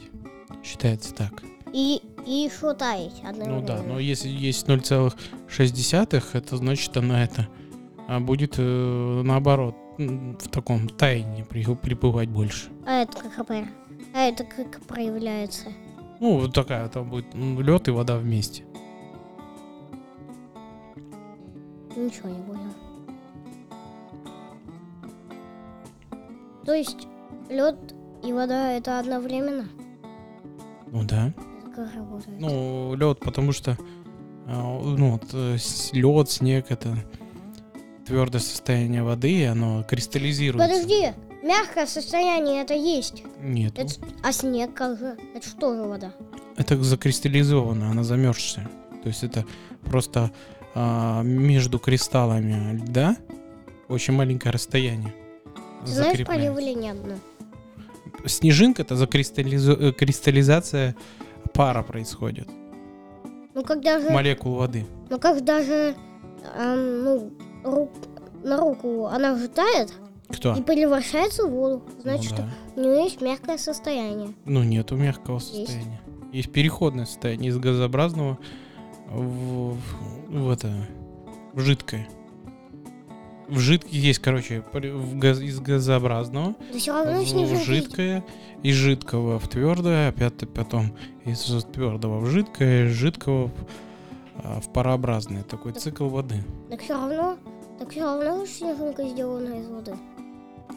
Считается 0.62 1.14
так. 1.16 1.42
И, 1.72 2.02
и 2.28 2.32
еще 2.32 2.74
таять 2.74 3.14
Ну 3.24 3.30
одновременно. 3.30 3.66
да, 3.66 3.82
но 3.82 3.98
если 3.98 4.28
есть 4.28 4.68
0,6, 4.68 6.24
это 6.34 6.58
значит 6.58 6.98
она 6.98 7.24
это 7.24 7.48
будет 8.20 8.56
э, 8.58 9.22
наоборот 9.24 9.76
в 9.98 10.48
таком 10.50 10.88
таянии 10.90 11.44
при- 11.44 11.76
прибывать 11.76 12.30
больше. 12.30 12.70
А 12.88 13.02
это 13.04 13.30
как? 13.30 13.50
А 14.16 14.20
это 14.22 14.44
как 14.44 14.82
проявляется? 14.88 15.70
Ну, 16.20 16.40
вот 16.40 16.54
такая, 16.54 16.88
там 16.90 17.10
будет 17.10 17.34
лед 17.36 17.88
и 17.88 17.92
вода 17.92 18.18
вместе. 18.18 18.64
Ничего 21.96 22.30
не 22.30 22.42
понял. 22.44 22.74
То 26.66 26.74
есть 26.74 27.08
лед 27.50 27.76
и 28.24 28.34
вода 28.34 28.72
это 28.74 29.00
одновременно? 29.00 29.68
Ну 30.92 31.04
да. 31.04 31.34
Как 31.76 31.94
работает? 31.94 32.40
Ну, 32.40 32.96
лед, 32.96 33.20
потому 33.20 33.52
что 33.52 33.78
а, 34.48 34.80
ну, 34.82 35.12
вот, 35.12 35.34
лед, 35.94 36.30
снег 36.30 36.66
это 36.70 36.96
твердое 38.10 38.42
состояние 38.42 39.04
воды, 39.04 39.32
и 39.32 39.44
оно 39.44 39.84
кристаллизируется. 39.84 40.68
Подожди, 40.68 41.12
мягкое 41.44 41.86
состояние 41.86 42.62
это 42.64 42.74
есть. 42.74 43.24
Нет, 43.42 43.78
Это, 43.78 43.94
а 44.24 44.32
снег 44.32 44.74
как 44.74 44.98
же? 45.00 45.18
Это 45.36 45.48
что 45.48 45.74
же 45.76 45.84
вода? 45.84 46.12
это 46.58 46.76
закристаллизовано, 46.84 47.90
она 47.90 48.04
замерзшая. 48.04 48.70
То 49.04 49.08
есть 49.08 49.24
это 49.24 49.46
просто 49.86 50.30
а, 50.76 51.22
между 51.24 51.80
кристаллами 51.80 52.76
льда 52.84 53.16
очень 53.88 54.14
маленькое 54.14 54.52
расстояние. 54.52 55.14
Ты 55.86 55.92
знаешь 55.92 56.12
закрепляется. 56.12 56.46
явление 56.48 56.92
одно? 56.92 57.16
Снежинка 58.26 58.82
это 58.82 58.96
закристаллизу- 58.96 59.78
э, 59.82 59.94
кристаллизация 59.94 60.96
пара 61.54 61.82
происходит. 61.84 62.50
Ну 63.54 63.64
когда 63.64 64.00
же, 64.02 64.10
Молекул 64.10 64.56
воды. 64.56 64.86
ну 65.10 65.18
когда 65.18 65.64
же, 65.64 65.96
эм, 66.58 67.04
ну, 67.06 67.32
рук- 67.64 68.09
на 68.44 68.58
руку 68.58 69.06
она 69.08 69.36
же 69.38 69.48
тает 69.48 69.94
Кто? 70.30 70.56
и 70.56 70.62
превращается 70.62 71.46
в 71.46 71.52
воду. 71.52 71.84
Значит, 72.02 72.32
ну, 72.32 72.38
да. 72.38 72.50
у 72.76 72.80
нее 72.86 73.04
есть 73.04 73.22
мягкое 73.22 73.58
состояние. 73.58 74.30
Ну, 74.46 74.64
нету 74.64 74.96
мягкого 74.96 75.40
состояния. 75.40 76.02
Есть 76.32 76.52
переходное 76.52 77.06
состояние 77.06 77.50
из 77.50 77.58
газообразного 77.58 78.38
в, 79.10 79.74
в- 79.74 79.80
в 80.30 80.50
это 80.52 80.72
в 81.54 81.60
жидкое. 81.60 82.08
В 83.48 83.58
жидкое 83.58 83.92
есть, 84.00 84.20
короче, 84.20 84.64
в 84.72 85.18
газ- 85.18 85.40
из 85.40 85.60
газообразного 85.60 86.54
в, 86.72 86.76
в 86.76 87.64
жидкое, 87.66 88.24
из 88.62 88.76
жидкого 88.76 89.40
в 89.40 89.48
твердое, 89.48 90.10
опять 90.10 90.36
потом 90.54 90.94
из 91.26 91.40
твердого 91.74 92.20
в 92.20 92.28
жидкое, 92.28 92.86
из 92.86 92.92
жидкого 92.92 93.48
в, 93.48 94.62
в 94.62 94.70
парообразное. 94.72 95.42
Такой 95.42 95.72
цикл 95.74 96.08
воды. 96.10 96.44
Так 96.70 96.82
все 96.82 96.94
равно, 96.94 97.38
так 97.80 97.92
все 97.92 98.02
равно 98.02 98.46
снежинка 98.46 99.08
сделана 99.08 99.60
из 99.60 99.68
воды. 99.68 99.96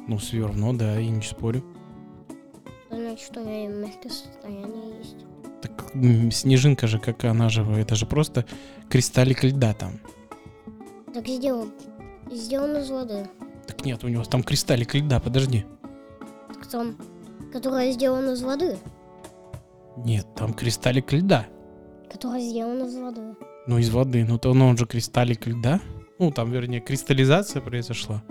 Ну, 0.07 0.17
все 0.19 0.47
равно, 0.47 0.73
да, 0.73 0.99
я 0.99 1.11
не 1.11 1.23
спорю. 1.23 1.65
Значит, 2.91 3.27
что 3.27 3.41
у 3.41 3.45
нее 3.45 3.69
мягкое 3.69 4.11
состояние 4.11 4.99
есть. 4.99 5.27
Так 5.61 5.93
снежинка 6.33 6.87
же, 6.87 6.99
как 6.99 7.25
она 7.25 7.49
же, 7.49 7.63
это 7.63 7.95
же 7.95 8.07
просто 8.07 8.45
кристаллик 8.89 9.45
льда 9.45 9.75
там. 9.75 10.01
Так 11.13 11.27
сделан, 11.27 11.73
сделан 12.31 12.77
из 12.77 12.91
воды. 12.91 13.29
Так 13.67 13.85
нет, 13.85 14.03
у 14.05 14.09
него 14.09 14.25
там 14.25 14.43
кристаллик 14.43 14.95
льда, 14.95 15.21
подожди. 15.21 15.65
Так 16.49 16.67
там, 16.67 16.97
которая 17.53 17.93
сделана 17.93 18.31
из 18.31 18.43
воды. 18.43 18.79
Нет, 19.97 20.27
там 20.35 20.55
кристаллик 20.55 21.13
льда. 21.13 21.47
Которая 22.11 22.41
сделана 22.41 22.85
из 22.85 22.97
воды. 22.97 23.35
Ну, 23.67 23.79
из 23.79 23.91
воды. 23.91 24.25
Ну, 24.25 24.39
то 24.39 24.53
ну, 24.55 24.69
он 24.69 24.77
же 24.77 24.87
кристаллик 24.87 25.47
льда. 25.47 25.81
Ну, 26.23 26.31
там, 26.31 26.53
вернее, 26.53 26.79
кристаллизация 26.79 27.61
произошла. 27.61 28.23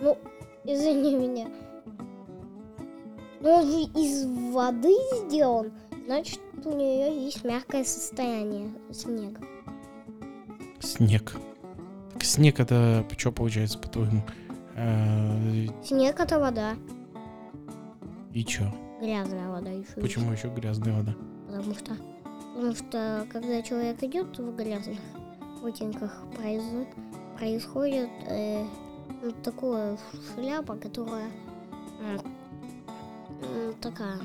Ну, 0.00 0.16
извини 0.64 1.16
меня. 1.16 1.48
Но 3.40 3.56
он 3.56 3.66
же 3.66 3.80
из 4.00 4.24
воды 4.54 4.94
сделан. 5.26 5.72
Значит, 6.06 6.38
у 6.64 6.70
нее 6.76 7.24
есть 7.24 7.42
мягкое 7.42 7.82
состояние 7.82 8.70
снега. 8.92 9.40
Снег. 10.78 11.32
Так 12.12 12.22
снег 12.22 12.60
это 12.60 13.04
что 13.18 13.32
получается, 13.32 13.80
по-твоему? 13.80 14.22
Э, 14.76 15.66
Снег 15.82 16.20
это 16.20 16.38
вода. 16.38 16.76
И 18.32 18.44
чё? 18.44 18.72
Грязная 19.00 19.48
вода 19.48 19.70
еще. 19.70 20.00
Почему 20.00 20.30
еще 20.30 20.46
грязная 20.54 20.96
вода? 20.96 21.16
Потому 21.48 21.74
что, 21.74 21.96
потому 22.54 22.74
что 22.76 23.26
когда 23.32 23.60
человек 23.62 24.00
идет 24.04 24.38
в 24.38 24.54
грязных 24.54 25.00
ботинках, 25.60 26.16
произо- 26.36 26.86
происходит 27.40 28.10
э, 28.28 28.62
ну, 29.22 29.32
такое 29.42 29.96
шляпа, 30.34 30.76
которая 30.76 31.30
м, 32.00 33.74
такая, 33.80 34.18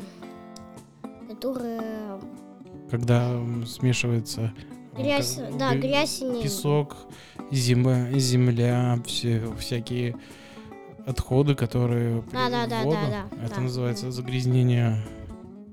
которая 1.29 2.19
Когда 2.91 3.31
смешивается 3.65 4.53
грязь, 4.97 5.35
как- 5.35 5.57
да, 5.57 5.75
грязь 5.75 6.21
и 6.21 6.43
песок, 6.43 6.97
зима, 7.51 8.11
земля, 8.11 8.99
все 9.05 9.41
всякие 9.59 10.15
отходы, 11.07 11.55
которые 11.55 12.21
Да, 12.33 12.49
да, 12.49 12.67
да, 12.67 12.83
воду. 12.83 12.97
да, 13.09 13.25
да, 13.31 13.45
Это 13.45 13.55
да, 13.55 13.61
называется 13.61 14.11
загрязнение 14.11 14.97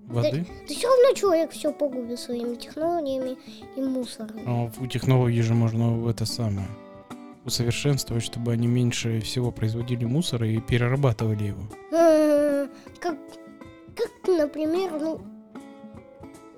воды. 0.06 0.46
Да 0.68 0.74
все 0.74 0.86
равно 0.86 1.12
человек 1.16 1.50
все 1.50 1.72
погубит 1.72 2.20
своими 2.20 2.54
технологиями 2.54 3.36
и 3.76 3.80
мусором. 3.80 4.36
Но 4.44 4.70
у 4.80 4.86
технологий 4.86 5.42
же 5.42 5.54
можно 5.54 6.08
это 6.08 6.24
самое 6.24 6.68
усовершенствовать, 7.44 8.22
чтобы 8.24 8.52
они 8.52 8.66
меньше 8.66 9.20
всего 9.20 9.50
производили 9.50 10.04
мусора 10.04 10.46
и 10.46 10.60
перерабатывали 10.60 11.44
его. 11.44 11.62
Э, 11.92 12.68
Как, 13.00 13.16
как, 13.96 14.10
например, 14.28 14.92
ну, 15.00 15.20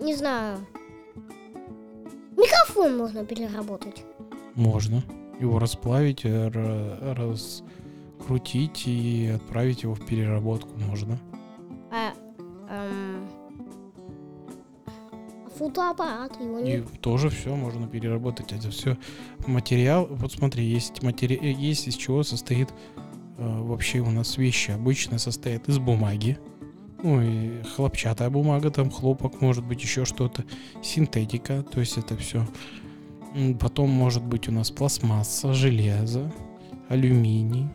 не 0.01 0.14
знаю, 0.14 0.59
микрофон 2.37 2.97
можно 2.99 3.25
переработать. 3.25 4.05
Можно 4.55 5.03
его 5.40 5.59
расплавить, 5.59 6.25
ра- 6.25 7.14
раскрутить 7.14 8.87
и 8.87 9.33
отправить 9.35 9.83
его 9.83 9.94
в 9.94 10.05
переработку 10.07 10.70
можно. 10.79 11.18
А, 11.90 12.12
эм, 12.70 13.03
фотоаппарат 15.56 16.40
его 16.40 16.58
И 16.58 16.62
не... 16.62 16.80
тоже 17.00 17.30
все 17.30 17.54
можно 17.54 17.86
переработать. 17.86 18.52
Это 18.52 18.70
все 18.70 18.96
материал. 19.46 20.06
Вот 20.10 20.32
смотри, 20.32 20.64
есть 20.64 21.02
матери... 21.02 21.38
есть 21.42 21.88
из 21.88 21.94
чего 21.94 22.22
состоит 22.22 22.70
э, 23.38 23.60
вообще 23.62 24.00
у 24.00 24.10
нас 24.10 24.36
вещи. 24.36 24.72
Обычно 24.72 25.18
состоят 25.18 25.68
из 25.68 25.78
бумаги. 25.78 26.38
Ну 27.02 27.20
и 27.20 27.62
хлопчатая 27.62 28.30
бумага, 28.30 28.70
там 28.70 28.90
хлопок, 28.90 29.42
может 29.42 29.64
быть 29.64 29.82
еще 29.82 30.04
что-то. 30.04 30.44
Синтетика, 30.82 31.62
то 31.62 31.80
есть 31.80 31.98
это 31.98 32.16
все. 32.16 32.46
Потом 33.60 33.90
может 33.90 34.24
быть 34.24 34.48
у 34.48 34.52
нас 34.52 34.70
пластмасса, 34.70 35.52
железо, 35.52 36.32
алюминий. 36.88 37.68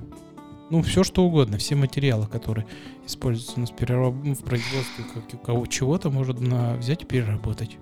Ну, 0.69 0.81
все 0.83 1.03
что 1.03 1.23
угодно, 1.23 1.57
все 1.57 1.75
материалы, 1.75 2.27
которые 2.27 2.67
используются 3.05 3.57
у 3.57 3.61
нас 3.61 3.71
перераб- 3.71 4.21
ну, 4.23 4.35
в 4.35 4.43
производстве 4.43 5.03
как- 5.13 5.33
у 5.33 5.37
кого 5.43 5.65
чего-то, 5.65 6.09
можно 6.11 6.75
взять 6.77 7.01
и 7.01 7.05
переработать. 7.05 7.77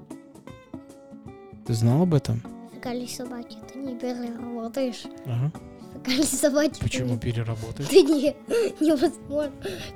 Ты 1.65 1.73
знал 1.73 2.03
об 2.03 2.13
этом? 2.13 2.41
Фекалии 2.73 3.07
собаки 3.07 3.57
ты 3.73 3.79
не 3.79 3.95
переработаешь. 3.97 5.03
Ага. 5.25 5.51
Фекалии 5.95 6.21
собаки 6.23 6.79
Почему 6.79 7.13
не- 7.15 7.19
переработать? 7.19 7.89
Ты 7.89 8.03
не, 8.03 8.35
невозможно 8.79 9.51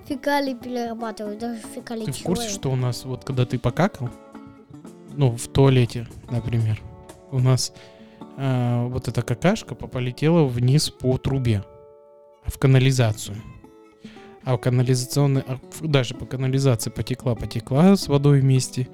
фекалии 0.06 0.54
перерабатывать, 0.56 1.40
даже 1.40 1.62
фекалии 1.74 2.06
Ты 2.06 2.12
в 2.12 2.24
курсе, 2.24 2.44
человека. 2.44 2.60
что 2.60 2.72
у 2.72 2.76
нас, 2.76 3.06
вот 3.06 3.24
когда 3.24 3.46
ты 3.46 3.58
покакал, 3.58 4.10
ну, 5.14 5.32
в 5.38 5.48
туалете, 5.48 6.08
например, 6.30 6.82
у 7.32 7.40
нас 7.40 7.72
э, 8.38 8.88
вот 8.88 9.08
эта 9.08 9.22
какашка 9.22 9.76
полетела 9.76 10.44
вниз 10.46 10.90
по 10.90 11.18
трубе, 11.18 11.64
в 12.46 12.58
канализацию. 12.58 13.38
А 14.44 14.56
в 14.56 14.60
канализационной, 14.60 15.44
а 15.48 15.60
даже 15.82 16.16
по 16.16 16.26
канализации 16.26 16.90
потекла, 16.90 17.36
потекла 17.36 17.96
с 17.96 18.08
водой 18.08 18.40
вместе 18.42 18.88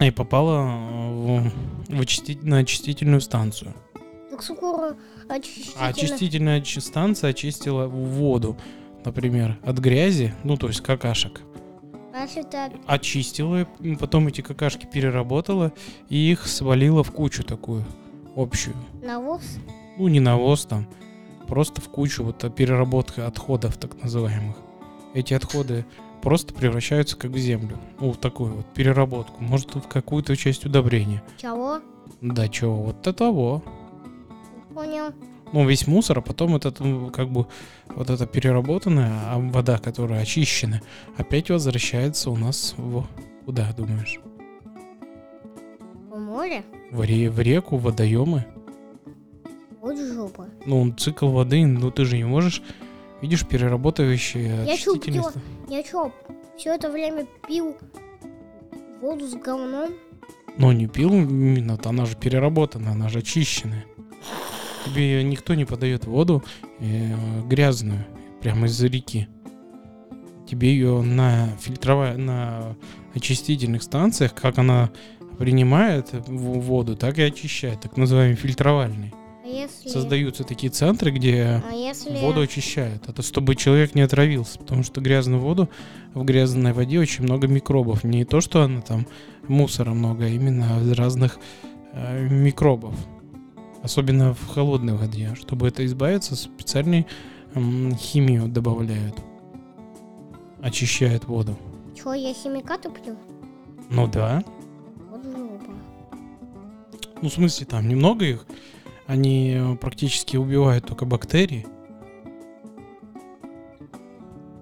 и 0.00 0.10
попала 0.10 0.66
э, 0.66 1.10
в, 1.12 1.52
в 1.96 2.00
очисти- 2.00 2.38
на 2.42 2.58
очистительную 2.58 3.20
станцию. 3.20 3.72
Так 4.30 4.42
скоро 4.42 4.96
очистительная 5.28 6.60
очи- 6.60 6.80
станция 6.80 7.30
очистила 7.30 7.86
воду, 7.86 8.56
например, 9.04 9.58
от 9.62 9.78
грязи, 9.78 10.34
ну, 10.42 10.56
то 10.56 10.66
есть 10.66 10.80
какашек. 10.80 11.42
А 12.12 12.26
ты 12.26 12.72
очистила, 12.86 13.68
потом 14.00 14.26
эти 14.26 14.40
какашки 14.40 14.86
переработала 14.92 15.72
и 16.08 16.16
их 16.32 16.48
свалила 16.48 17.04
в 17.04 17.12
кучу 17.12 17.44
такую 17.44 17.84
общую. 18.34 18.74
навоз, 19.04 19.42
Ну, 19.98 20.08
не 20.08 20.18
навоз 20.18 20.64
там, 20.64 20.88
просто 21.50 21.80
в 21.80 21.88
кучу 21.88 22.22
вот 22.22 22.44
а, 22.44 22.48
переработка 22.48 23.26
отходов 23.26 23.76
так 23.76 24.00
называемых. 24.00 24.56
Эти 25.14 25.34
отходы 25.34 25.84
просто 26.22 26.54
превращаются 26.54 27.16
как 27.16 27.32
в 27.32 27.38
землю. 27.38 27.76
Ну, 27.98 28.12
в 28.12 28.16
такую 28.18 28.54
вот 28.54 28.66
переработку. 28.72 29.42
Может, 29.42 29.74
в 29.74 29.88
какую-то 29.88 30.36
часть 30.36 30.64
удобрения. 30.64 31.22
чего? 31.38 31.80
Да 32.20 32.48
чего, 32.48 32.76
вот 32.76 33.02
до 33.02 33.12
того. 33.12 33.64
Понял. 34.72 35.12
Ну, 35.52 35.66
весь 35.66 35.88
мусор, 35.88 36.20
а 36.20 36.22
потом 36.22 36.54
этот, 36.54 36.78
ну, 36.78 37.10
как 37.10 37.28
бы, 37.28 37.48
вот 37.88 38.08
эта 38.08 38.26
переработанная 38.26 39.10
а 39.26 39.38
вода, 39.40 39.78
которая 39.78 40.22
очищена, 40.22 40.80
опять 41.16 41.50
возвращается 41.50 42.30
у 42.30 42.36
нас 42.36 42.74
в... 42.76 43.04
Куда, 43.44 43.72
думаешь? 43.72 44.20
В 46.12 46.16
море? 46.16 46.62
В, 46.92 47.00
ре- 47.00 47.28
в 47.28 47.40
реку, 47.40 47.76
в 47.76 47.82
водоемы. 47.82 48.46
Вот 49.80 49.98
жопа. 49.98 50.46
Ну, 50.66 50.92
цикл 50.92 51.28
воды, 51.28 51.64
ну 51.66 51.90
ты 51.90 52.04
же 52.04 52.16
не 52.16 52.24
можешь, 52.24 52.62
видишь, 53.22 53.46
перерабатывающие 53.46 54.64
Я 54.66 54.76
чё, 54.76 54.94
ста- 54.96 55.40
Я 55.68 55.82
что, 55.84 56.12
все 56.58 56.74
это 56.74 56.90
время 56.90 57.26
пил 57.48 57.76
воду 59.00 59.26
с 59.26 59.34
говном? 59.34 59.90
Ну, 60.58 60.72
не 60.72 60.86
пил 60.86 61.12
именно, 61.14 61.78
она 61.84 62.04
же 62.04 62.16
переработанная, 62.16 62.92
она 62.92 63.08
же 63.08 63.20
очищенная. 63.20 63.86
Тебе 64.84 65.22
никто 65.24 65.54
не 65.54 65.64
подает 65.64 66.04
воду 66.04 66.42
э, 66.78 67.14
грязную, 67.46 68.04
прямо 68.40 68.66
из-за 68.66 68.86
реки. 68.88 69.28
Тебе 70.46 70.72
ее 70.72 71.00
на 71.02 71.48
фильтровая, 71.60 72.16
на 72.16 72.76
очистительных 73.14 73.82
станциях, 73.82 74.34
как 74.34 74.58
она 74.58 74.90
принимает 75.38 76.08
воду, 76.26 76.96
так 76.96 77.18
и 77.18 77.22
очищает, 77.22 77.80
так 77.80 77.96
называемый 77.96 78.36
фильтровальный. 78.36 79.14
А 79.42 79.46
если... 79.46 79.88
Создаются 79.88 80.44
такие 80.44 80.70
центры, 80.70 81.10
где 81.10 81.62
А 81.68 81.72
если... 81.72 82.16
Воду 82.18 82.42
очищают. 82.42 83.08
Это 83.08 83.22
чтобы 83.22 83.56
человек 83.56 83.94
не 83.94 84.02
отравился, 84.02 84.58
потому 84.58 84.82
что 84.82 85.00
грязную 85.00 85.40
воду, 85.40 85.68
в 86.14 86.24
грязной 86.24 86.72
воде 86.72 86.98
очень 86.98 87.24
много 87.24 87.46
микробов. 87.46 88.04
Не 88.04 88.24
то, 88.24 88.40
что 88.40 88.62
она 88.62 88.80
там 88.82 89.06
мусора 89.48 89.90
много, 89.92 90.24
а 90.24 90.28
именно 90.28 90.80
разных 90.94 91.38
э, 91.92 92.28
микробов. 92.28 92.94
Особенно 93.82 94.34
в 94.34 94.46
холодной 94.46 94.94
воде. 94.94 95.34
Чтобы 95.40 95.68
это 95.68 95.86
избавиться, 95.86 96.36
специальную 96.36 97.06
м, 97.54 97.94
химию 97.96 98.46
добавляют. 98.46 99.14
Очищают 100.60 101.24
воду. 101.24 101.56
Чё, 101.96 102.12
я 102.12 102.34
химикаты 102.34 102.90
пью? 102.90 103.16
Ну 103.88 104.06
да. 104.06 104.44
Вот. 105.10 105.24
Ну, 107.22 107.28
в 107.28 107.32
смысле, 107.32 107.66
там 107.66 107.88
немного 107.88 108.24
их. 108.26 108.46
Они 109.10 109.56
э, 109.56 109.74
практически 109.74 110.36
убивают 110.36 110.86
только 110.86 111.04
бактерии. 111.04 111.66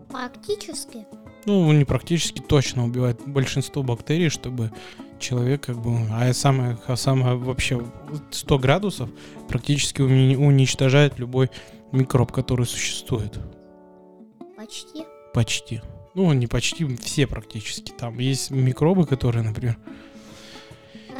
Практически. 0.08 1.04
Ну, 1.44 1.70
не 1.72 1.84
практически 1.84 2.40
точно 2.40 2.86
убивает 2.86 3.20
большинство 3.26 3.82
бактерий, 3.82 4.30
чтобы 4.30 4.72
человек 5.18 5.66
как 5.66 5.76
бы... 5.76 5.98
А 6.10 6.32
самое, 6.32 6.78
а 6.86 6.96
самое 6.96 7.36
вообще 7.36 7.84
100 8.30 8.58
градусов 8.58 9.10
практически 9.48 10.00
уни- 10.00 10.36
уничтожает 10.36 11.18
любой 11.18 11.50
микроб, 11.92 12.32
который 12.32 12.64
существует. 12.64 13.38
Почти. 14.56 15.04
Почти. 15.34 15.82
Ну, 16.14 16.32
не 16.32 16.46
почти, 16.46 16.86
все 16.96 17.26
практически. 17.26 17.92
Там 17.92 18.18
есть 18.18 18.50
микробы, 18.50 19.04
которые, 19.04 19.42
например, 19.44 19.76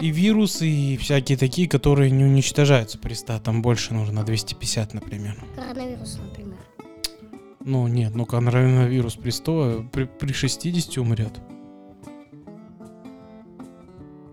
и 0.01 0.11
вирусы, 0.11 0.69
и 0.69 0.97
всякие 0.97 1.37
такие, 1.39 1.69
которые 1.69 2.11
не 2.11 2.25
уничтожаются 2.25 2.99
при 2.99 3.15
100. 3.15 3.41
Там 3.41 3.63
больше 3.63 3.95
нужно 3.95 4.25
250, 4.25 4.95
например. 4.95 5.37
Коронавирус, 5.57 6.19
например. 6.19 6.59
Ну, 7.65 7.87
нет, 7.87 8.15
ну 8.15 8.25
коронавирус 8.25 9.17
при 9.17 9.31
100, 9.31 9.87
при, 9.93 10.05
при 10.05 10.33
60 10.33 10.99
умрет. 10.99 11.41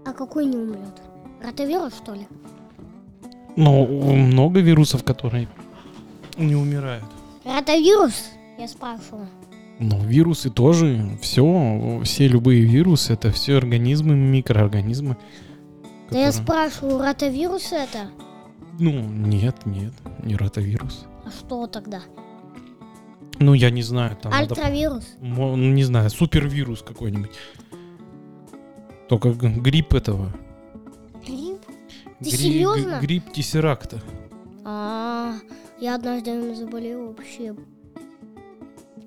А 0.05 0.13
какой 0.13 0.45
не 0.45 0.57
умрет? 0.57 1.01
Ротавирус, 1.43 1.93
что 1.95 2.13
ли? 2.13 2.27
Но 3.55 3.85
много 3.85 4.59
вирусов, 4.59 5.03
которые 5.03 5.47
не 6.37 6.55
умирают. 6.55 7.05
Ротавирус? 7.43 8.31
Я 8.57 8.67
спрашивала. 8.67 9.27
Но 9.79 9.99
вирусы 10.05 10.49
тоже, 10.49 11.17
все, 11.21 12.01
все 12.03 12.27
любые 12.27 12.61
вирусы, 12.61 13.13
это 13.13 13.31
все 13.31 13.57
организмы, 13.57 14.15
микроорганизмы. 14.15 15.17
Да 16.11 16.19
я 16.19 16.31
спрашиваю, 16.31 16.99
ротавирус 16.99 17.71
это? 17.71 18.09
Ну, 18.79 18.91
нет, 19.01 19.65
нет, 19.65 19.93
не 20.23 20.35
ротавирус. 20.35 21.05
А 21.25 21.31
что 21.31 21.65
тогда? 21.67 22.01
Ну, 23.39 23.53
я 23.53 23.69
не 23.69 23.81
знаю, 23.81 24.15
там 24.21 24.31
надо- 24.31 24.53
Альтравирус? 24.53 25.05
Мо- 25.19 25.55
ну, 25.55 25.71
не 25.73 25.83
знаю, 25.83 26.09
супервирус 26.09 26.81
какой-нибудь. 26.81 27.31
Только 29.09 29.31
грипп 29.33 29.93
этого. 29.93 30.31
Грипп? 31.25 31.61
Ты 32.19 32.29
Гри- 32.29 32.37
серьезно? 32.37 32.99
Грипп 33.01 33.31
тессеракта. 33.33 34.01
А, 34.63 35.33
я 35.79 35.95
однажды 35.95 36.31
им 36.31 36.55
заболел 36.55 37.07
вообще. 37.07 37.55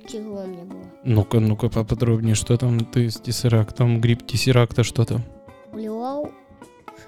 Тяжело 0.07 0.45
мне 0.47 0.63
было. 0.65 0.85
Ну-ка, 1.05 1.41
ну-ка 1.41 1.69
поподробнее, 1.69 2.35
что 2.35 2.57
там 2.57 2.81
ты 2.81 3.11
с 3.11 3.17
тессерактом, 3.21 4.01
грипп 4.01 4.27
тессеракта, 4.27 4.83
что 4.85 5.05
там? 5.05 5.23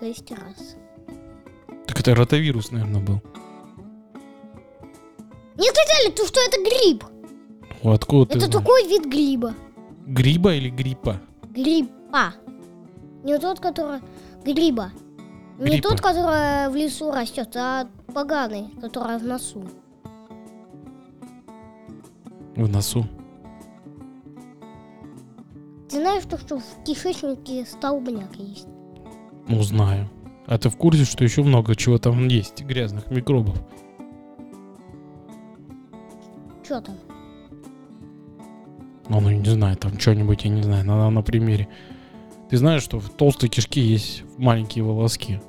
Шесть 0.01 0.31
раз. 0.33 0.77
Так 1.87 2.01
это 2.01 2.15
ротавирус, 2.15 2.71
наверное, 2.71 3.03
был. 3.03 3.21
Не 5.57 5.69
сказали, 5.69 6.11
то 6.17 6.27
что 6.27 6.41
это 6.41 6.57
гриб. 6.63 7.05
О, 7.83 7.93
откуда 7.93 8.33
ты 8.33 8.39
это 8.39 8.47
знаешь? 8.47 8.65
такой 8.65 8.89
вид 8.89 9.05
гриба. 9.05 9.55
Гриба 10.07 10.55
или 10.55 10.71
гриппа? 10.71 11.21
Гриба. 11.51 12.35
Не 13.25 13.39
тот, 13.39 13.61
который... 13.61 14.01
Гриба. 14.43 14.91
Не 15.59 15.73
Гриппа. 15.73 15.91
тот, 15.91 16.01
который 16.01 16.71
в 16.71 16.77
лесу 16.77 17.11
растет, 17.11 17.55
а 17.57 17.87
поганый, 18.15 18.71
который 18.81 19.19
в 19.19 19.25
носу. 19.25 19.69
В 22.57 22.69
носу. 22.69 23.07
Ты 25.91 25.97
знаешь, 25.97 26.25
то, 26.25 26.39
что 26.39 26.59
в 26.59 26.85
кишечнике 26.85 27.67
столбняк 27.67 28.35
есть? 28.37 28.70
Ну, 29.51 29.61
знаю. 29.65 30.09
А 30.47 30.59
ты 30.59 30.69
в 30.71 30.77
курсе, 30.77 31.05
что 31.05 31.25
еще 31.25 31.43
много 31.43 31.75
чего 31.75 31.99
там 31.99 32.29
есть, 32.29 32.63
грязных 32.63 33.11
микробов? 33.11 33.61
Что 36.63 36.81
там? 36.81 36.97
Ну, 39.09 39.21
ну, 39.21 39.31
не 39.31 39.51
знаю, 39.51 39.77
там 39.77 39.99
что-нибудь, 39.99 40.45
я 40.45 40.51
не 40.51 40.63
знаю, 40.63 40.87
на, 40.87 41.11
на 41.11 41.23
примере. 41.23 41.69
Ты 42.49 42.59
знаешь, 42.59 42.83
что 42.83 43.01
в 43.01 43.11
толстой 43.11 43.49
кишке 43.49 43.81
есть 43.83 44.23
маленькие 44.39 44.85
волоски? 44.85 45.41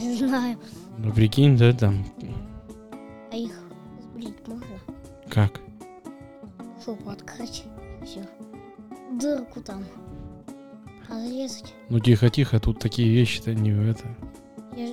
Не 0.00 0.16
знаю. 0.16 0.58
Ну, 0.98 1.12
прикинь, 1.12 1.56
да, 1.56 1.72
там, 1.72 2.04
А 3.32 3.36
их 3.36 3.56
сбрить 4.02 4.48
можно? 4.48 4.66
как? 5.28 5.60
Жопу 6.84 7.10
открыть. 7.10 7.62
Все. 8.04 8.26
Дырку 9.20 9.60
там. 9.60 9.84
Разрезать. 11.10 11.74
Ну, 11.88 11.98
тихо-тихо, 11.98 12.60
тут 12.60 12.78
такие 12.78 13.10
вещи-то 13.12 13.54
не 13.54 13.70
это. 13.70 14.04
Я, 14.76 14.88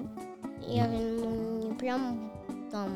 я 0.68 0.88
ну, 0.88 1.70
не 1.70 1.74
прям 1.76 2.32
там 2.72 2.90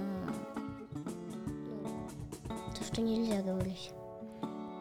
ну, 2.50 2.84
что 2.92 3.02
нельзя 3.02 3.42
говорить. 3.42 3.92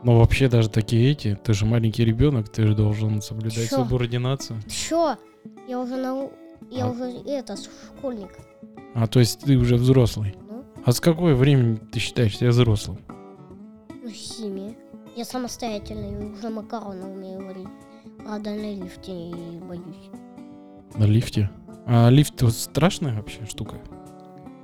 Но 0.03 0.19
вообще 0.19 0.49
даже 0.49 0.71
такие 0.71 1.13
эти, 1.13 1.35
ты 1.45 1.53
же 1.53 1.67
маленький 1.67 2.05
ребенок, 2.05 2.49
ты 2.49 2.67
же 2.67 2.75
должен 2.75 3.21
соблюдать 3.21 3.69
Чё? 3.69 3.85
субординацию. 3.85 4.59
Чё? 4.69 5.17
Я 5.69 5.79
уже 5.79 5.97
нау... 5.97 6.33
Я 6.71 6.87
А. 6.87 6.91
уже 6.91 7.05
это, 7.27 7.57
школьник. 7.57 8.31
А 8.95 9.07
то 9.07 9.21
есть 9.21 9.41
ты 9.41 9.57
уже 9.57 9.77
взрослый. 9.77 10.35
Ну, 10.49 10.65
А 10.85 10.93
с 10.93 11.01
какого 11.01 11.35
времени 11.35 11.77
ты 11.93 11.99
считаешь 12.01 12.39
себя 12.39 12.51
взрослым? 12.51 12.99
ну, 14.03 14.09
семьи. 14.09 14.77
Я 15.17 15.25
самостоятельный, 15.27 16.33
уже 16.33 16.49
макароны 16.49 17.05
умею 17.07 17.45
варить. 17.45 17.69
Правда, 18.25 18.51
на 18.51 18.75
лифте 18.75 19.13
и 19.13 19.59
боюсь. 19.69 20.11
На 20.95 21.05
лифте? 21.05 21.51
А 21.87 22.09
лифт 22.09 22.41
вот 22.43 22.55
страшная 22.55 23.15
вообще 23.17 23.45
штука? 23.47 23.77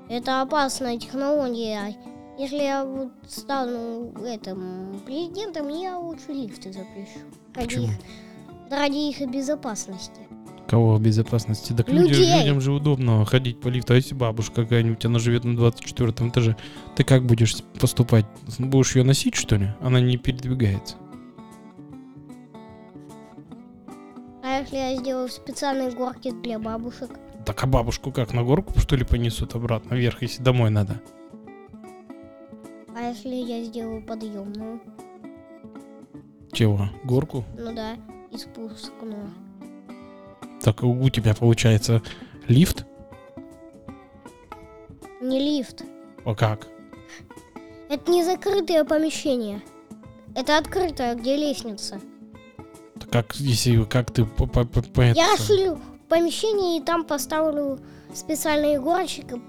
Это 0.09 0.43
опасная 0.43 0.99
технология. 0.99 1.97
Если 2.39 2.59
я 2.59 2.85
вот 2.85 3.13
стану 3.27 4.13
этим 4.25 5.01
президентом, 5.07 5.69
я 5.69 5.99
лучше 5.99 6.33
лифты 6.33 6.73
запрещу. 6.73 7.21
Ради 7.55 7.67
Почему? 7.67 7.85
их, 7.87 7.93
ради 8.71 8.97
их 9.11 9.31
безопасности. 9.31 10.21
Кого 10.69 10.97
в 10.97 11.01
безопасности? 11.01 11.73
Так 11.73 11.89
люди- 11.89 12.13
людям 12.39 12.61
же 12.61 12.73
удобно 12.73 13.25
ходить 13.25 13.61
по 13.61 13.69
лифту. 13.69 13.95
А 13.95 13.97
если 13.97 14.15
бабушка 14.15 14.63
какая-нибудь, 14.65 15.05
она 15.07 15.19
живет 15.19 15.45
на 15.45 15.57
24 15.57 16.11
этаже, 16.29 16.57
ты 16.97 17.05
как 17.05 17.25
будешь 17.25 17.57
поступать? 17.81 18.27
Будешь 18.59 18.97
ее 18.97 19.05
носить, 19.05 19.37
что 19.37 19.57
ли? 19.57 19.69
Она 19.81 20.01
не 20.01 20.17
передвигается. 20.17 20.97
А 24.57 24.61
если 24.61 24.77
я 24.79 24.97
сделаю 24.97 25.29
специальные 25.29 25.91
горки 25.91 26.31
для 26.31 26.59
бабушек? 26.59 27.11
Так 27.45 27.63
а 27.63 27.67
бабушку 27.67 28.11
как, 28.11 28.33
на 28.33 28.43
горку, 28.43 28.79
что 28.79 28.97
ли, 28.97 29.05
понесут 29.05 29.55
обратно 29.55 29.93
вверх, 29.93 30.23
если 30.23 30.43
домой 30.43 30.71
надо? 30.71 30.99
А 32.97 33.03
если 33.11 33.35
я 33.35 33.63
сделаю 33.65 34.01
подъемную? 34.01 34.81
Чего? 36.53 36.89
Горку? 37.05 37.45
Ну 37.59 37.75
да, 37.75 37.97
и 38.31 38.39
спускную. 38.39 39.31
Так 40.63 40.83
у 40.83 41.11
тебя 41.11 41.35
получается 41.35 42.01
лифт? 42.49 42.87
Не 45.21 45.39
лифт. 45.39 45.85
А 46.25 46.35
как? 46.35 46.67
Это 47.91 48.11
не 48.11 48.25
закрытое 48.25 48.85
помещение. 48.85 49.61
Это 50.35 50.57
открытое, 50.57 51.15
где 51.15 51.37
лестница. 51.37 52.01
Как, 53.11 53.37
если, 53.37 53.85
как 53.85 54.11
ты 54.11 54.25
по, 54.25 54.47
по- 54.47 54.65
по- 54.65 54.83
по 54.83 55.01
Я 55.03 55.33
расширю 55.33 55.79
помещение 56.09 56.79
и 56.79 56.83
там 56.83 57.05
поставлю 57.05 57.79
специальные 58.15 58.81
горочки, 58.81 59.41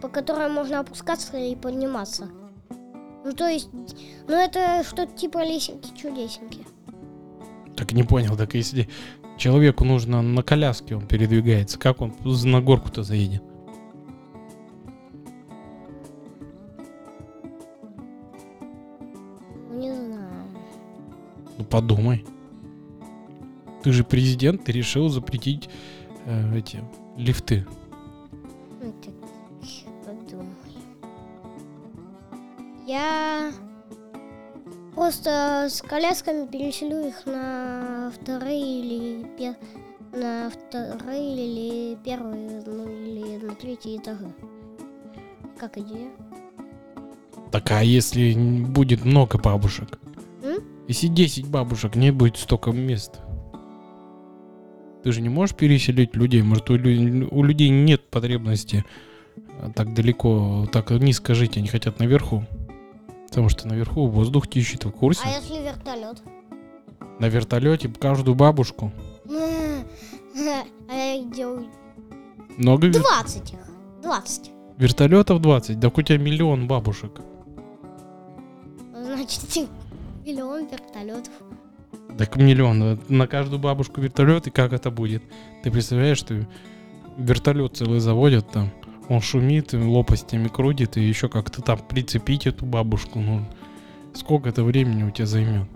по 0.00 0.08
которым 0.08 0.52
можно 0.52 0.80
опускаться 0.80 1.36
и 1.36 1.54
подниматься. 1.54 2.28
Ну 3.24 3.32
то 3.32 3.48
есть, 3.48 3.68
ну 4.28 4.34
это 4.34 4.84
что-то 4.84 5.12
типа 5.12 5.44
лесенки-чудесенки. 5.44 6.66
Так 7.76 7.92
не 7.92 8.04
понял, 8.04 8.36
так 8.36 8.54
если 8.54 8.88
человеку 9.36 9.84
нужно 9.84 10.22
на 10.22 10.42
коляске, 10.42 10.96
он 10.96 11.06
передвигается, 11.06 11.78
как 11.78 12.00
он 12.00 12.14
на 12.24 12.60
горку-то 12.60 13.02
заедет? 13.02 13.42
Ну 19.70 19.78
не 19.78 19.92
знаю. 19.92 20.44
Ну 21.58 21.64
подумай. 21.64 22.24
Ты 23.86 23.92
же 23.92 24.02
президент, 24.02 24.64
ты 24.64 24.72
решил 24.72 25.08
запретить 25.08 25.70
э, 26.24 26.58
эти 26.58 26.82
лифты. 27.16 27.64
Ну. 28.82 28.92
Я 32.84 33.52
просто 34.92 35.68
с 35.70 35.80
колясками 35.82 36.48
переселю 36.48 37.06
их 37.06 37.26
на 37.26 38.10
вторые 38.20 38.80
или 38.80 39.24
пе- 39.38 39.56
на 40.12 40.50
вторые 40.50 41.36
или 41.36 41.96
первые, 42.04 42.64
ну 42.66 42.88
или 42.88 43.36
на 43.36 43.54
третьи 43.54 43.98
этажи. 43.98 44.34
Как 45.60 45.78
идея? 45.78 46.10
Так 47.52 47.70
а 47.70 47.84
если 47.84 48.34
будет 48.34 49.04
много 49.04 49.38
бабушек? 49.38 50.00
М? 50.42 50.56
Если 50.88 51.06
10 51.06 51.46
бабушек, 51.46 51.94
не 51.94 52.10
будет 52.10 52.36
столько 52.36 52.72
мест. 52.72 53.20
Ты 55.06 55.12
же 55.12 55.22
не 55.22 55.28
можешь 55.28 55.54
переселить 55.54 56.16
людей. 56.16 56.42
Может, 56.42 56.68
у, 56.68 56.72
у 56.72 57.42
людей 57.44 57.68
нет 57.68 58.10
потребности 58.10 58.84
а, 59.60 59.70
так 59.70 59.94
далеко, 59.94 60.66
так 60.72 60.90
низко 60.90 61.32
жить. 61.32 61.56
Они 61.56 61.68
хотят 61.68 62.00
наверху. 62.00 62.44
Потому 63.28 63.48
что 63.48 63.68
наверху 63.68 64.08
воздух 64.08 64.48
чище, 64.48 64.78
ты 64.78 64.88
в 64.88 64.90
курсе? 64.90 65.20
А 65.24 65.28
если 65.28 65.62
вертолет? 65.62 66.20
На 67.20 67.26
вертолете 67.26 67.88
каждую 67.88 68.34
бабушку. 68.34 68.92
А 70.88 70.92
я 70.92 71.22
делаю 71.22 71.68
Много 72.58 72.88
вер- 72.88 73.00
20 73.00 73.52
их. 73.52 73.58
20. 74.02 74.50
вертолетов 74.76 75.40
20. 75.40 75.80
Так 75.80 75.96
у 75.96 76.02
тебя 76.02 76.18
миллион 76.18 76.66
бабушек. 76.66 77.20
Значит, 78.92 79.68
миллион 80.26 80.66
вертолетов. 80.66 81.32
Так 82.18 82.36
миллион. 82.36 82.82
э, 82.82 82.98
На 83.08 83.26
каждую 83.26 83.58
бабушку 83.60 84.00
вертолет, 84.00 84.46
и 84.46 84.50
как 84.50 84.72
это 84.72 84.90
будет? 84.90 85.22
Ты 85.62 85.70
представляешь, 85.70 86.18
что 86.18 86.46
вертолет 87.18 87.76
целый 87.76 88.00
заводят 88.00 88.50
там, 88.50 88.70
он 89.08 89.20
шумит, 89.20 89.74
и 89.74 89.76
лопастями 89.76 90.48
крутит, 90.48 90.96
и 90.96 91.02
еще 91.02 91.28
как-то 91.28 91.62
там 91.62 91.78
прицепить 91.78 92.46
эту 92.46 92.64
бабушку. 92.64 93.20
Ну, 93.20 93.46
сколько 94.14 94.48
это 94.48 94.64
времени 94.64 95.04
у 95.04 95.10
тебя 95.10 95.26
займет? 95.26 95.68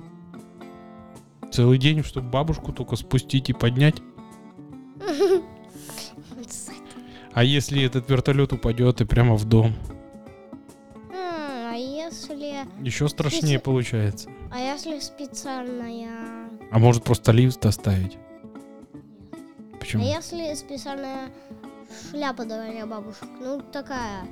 Целый 1.52 1.78
день, 1.78 2.02
чтобы 2.04 2.30
бабушку 2.30 2.72
только 2.72 2.96
спустить 2.96 3.50
и 3.50 3.52
поднять? 3.52 3.96
А 7.32 7.44
если 7.44 7.84
этот 7.84 8.10
вертолет 8.10 8.52
упадет 8.52 9.00
и 9.00 9.04
прямо 9.04 9.36
в 9.36 9.44
дом? 9.44 9.72
А. 12.80 12.84
Еще 12.84 13.08
страшнее 13.08 13.42
Если- 13.54 13.56
получается. 13.58 14.30
А 14.50 14.58
если 14.58 14.98
специальная... 15.00 16.48
А 16.70 16.78
может 16.78 17.04
просто 17.04 17.32
лифт 17.32 17.64
оставить? 17.66 18.18
А 19.72 19.76
Почему? 19.78 20.04
если 20.04 20.54
специальная 20.54 21.30
шляпа 22.10 22.44
для 22.44 22.86
бабушек? 22.86 23.28
Ну, 23.40 23.60
такая. 23.60 24.26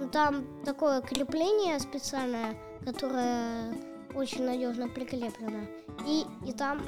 Ну, 0.00 0.08
там 0.08 0.44
такое 0.64 1.00
крепление 1.00 1.78
специальное, 1.80 2.54
которое 2.84 3.72
очень 4.14 4.44
надежно 4.44 4.88
прикреплено. 4.88 5.60
И, 6.06 6.24
и 6.48 6.52
там... 6.52 6.82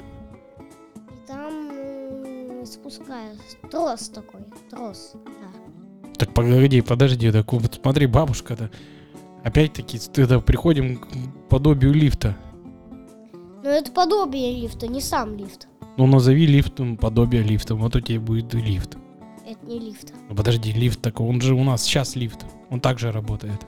И 0.97 1.27
там 1.27 1.69
м. 1.69 2.65
Трос 3.71 4.09
такой. 4.09 4.41
Трос, 4.69 5.13
да. 5.13 6.11
Так 6.17 6.33
погоди, 6.33 6.81
подожди, 6.81 7.31
так 7.31 7.51
вот 7.53 7.75
смотри, 7.75 8.07
бабушка-то. 8.07 8.71
Опять-таки, 9.45 9.99
это 10.15 10.39
приходим 10.39 10.97
к 10.97 11.07
подобию 11.49 11.93
лифта. 11.93 12.35
Но 13.63 13.69
это 13.69 13.91
подобие 13.91 14.59
лифта, 14.59 14.87
не 14.87 15.01
сам 15.01 15.35
лифт. 15.37 15.67
Ну, 15.97 16.07
назови 16.07 16.47
лифтом 16.47 16.97
подобие 16.97 17.43
лифта. 17.43 17.75
Вот 17.75 17.95
у 17.95 18.01
тебя 18.01 18.19
будет 18.19 18.55
и 18.55 18.57
лифт. 18.57 18.97
Это 19.45 19.63
не 19.67 19.77
лифт. 19.77 20.13
Ну, 20.29 20.35
подожди, 20.35 20.71
лифт 20.71 20.99
такой, 20.99 21.27
он 21.27 21.41
же 21.41 21.53
у 21.53 21.63
нас 21.63 21.83
сейчас 21.83 22.15
лифт. 22.15 22.43
Он 22.71 22.79
также 22.79 23.11
работает. 23.11 23.61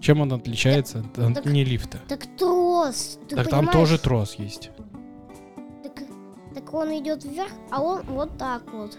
Чем 0.00 0.20
он 0.20 0.32
отличается 0.32 1.00
от 1.00 1.34
так- 1.34 1.44
не 1.44 1.64
лифта? 1.64 1.98
Так 2.06 2.24
трос. 2.36 3.18
Ты 3.28 3.34
так 3.34 3.48
там 3.48 3.66
понимаешь? 3.66 3.88
тоже 3.88 3.98
трос 3.98 4.36
есть. 4.36 4.70
Так, 5.82 6.04
так 6.54 6.72
он 6.72 6.96
идет 6.96 7.24
вверх, 7.24 7.50
а 7.72 7.82
он 7.82 8.02
вот 8.02 8.38
так 8.38 8.62
вот. 8.72 8.96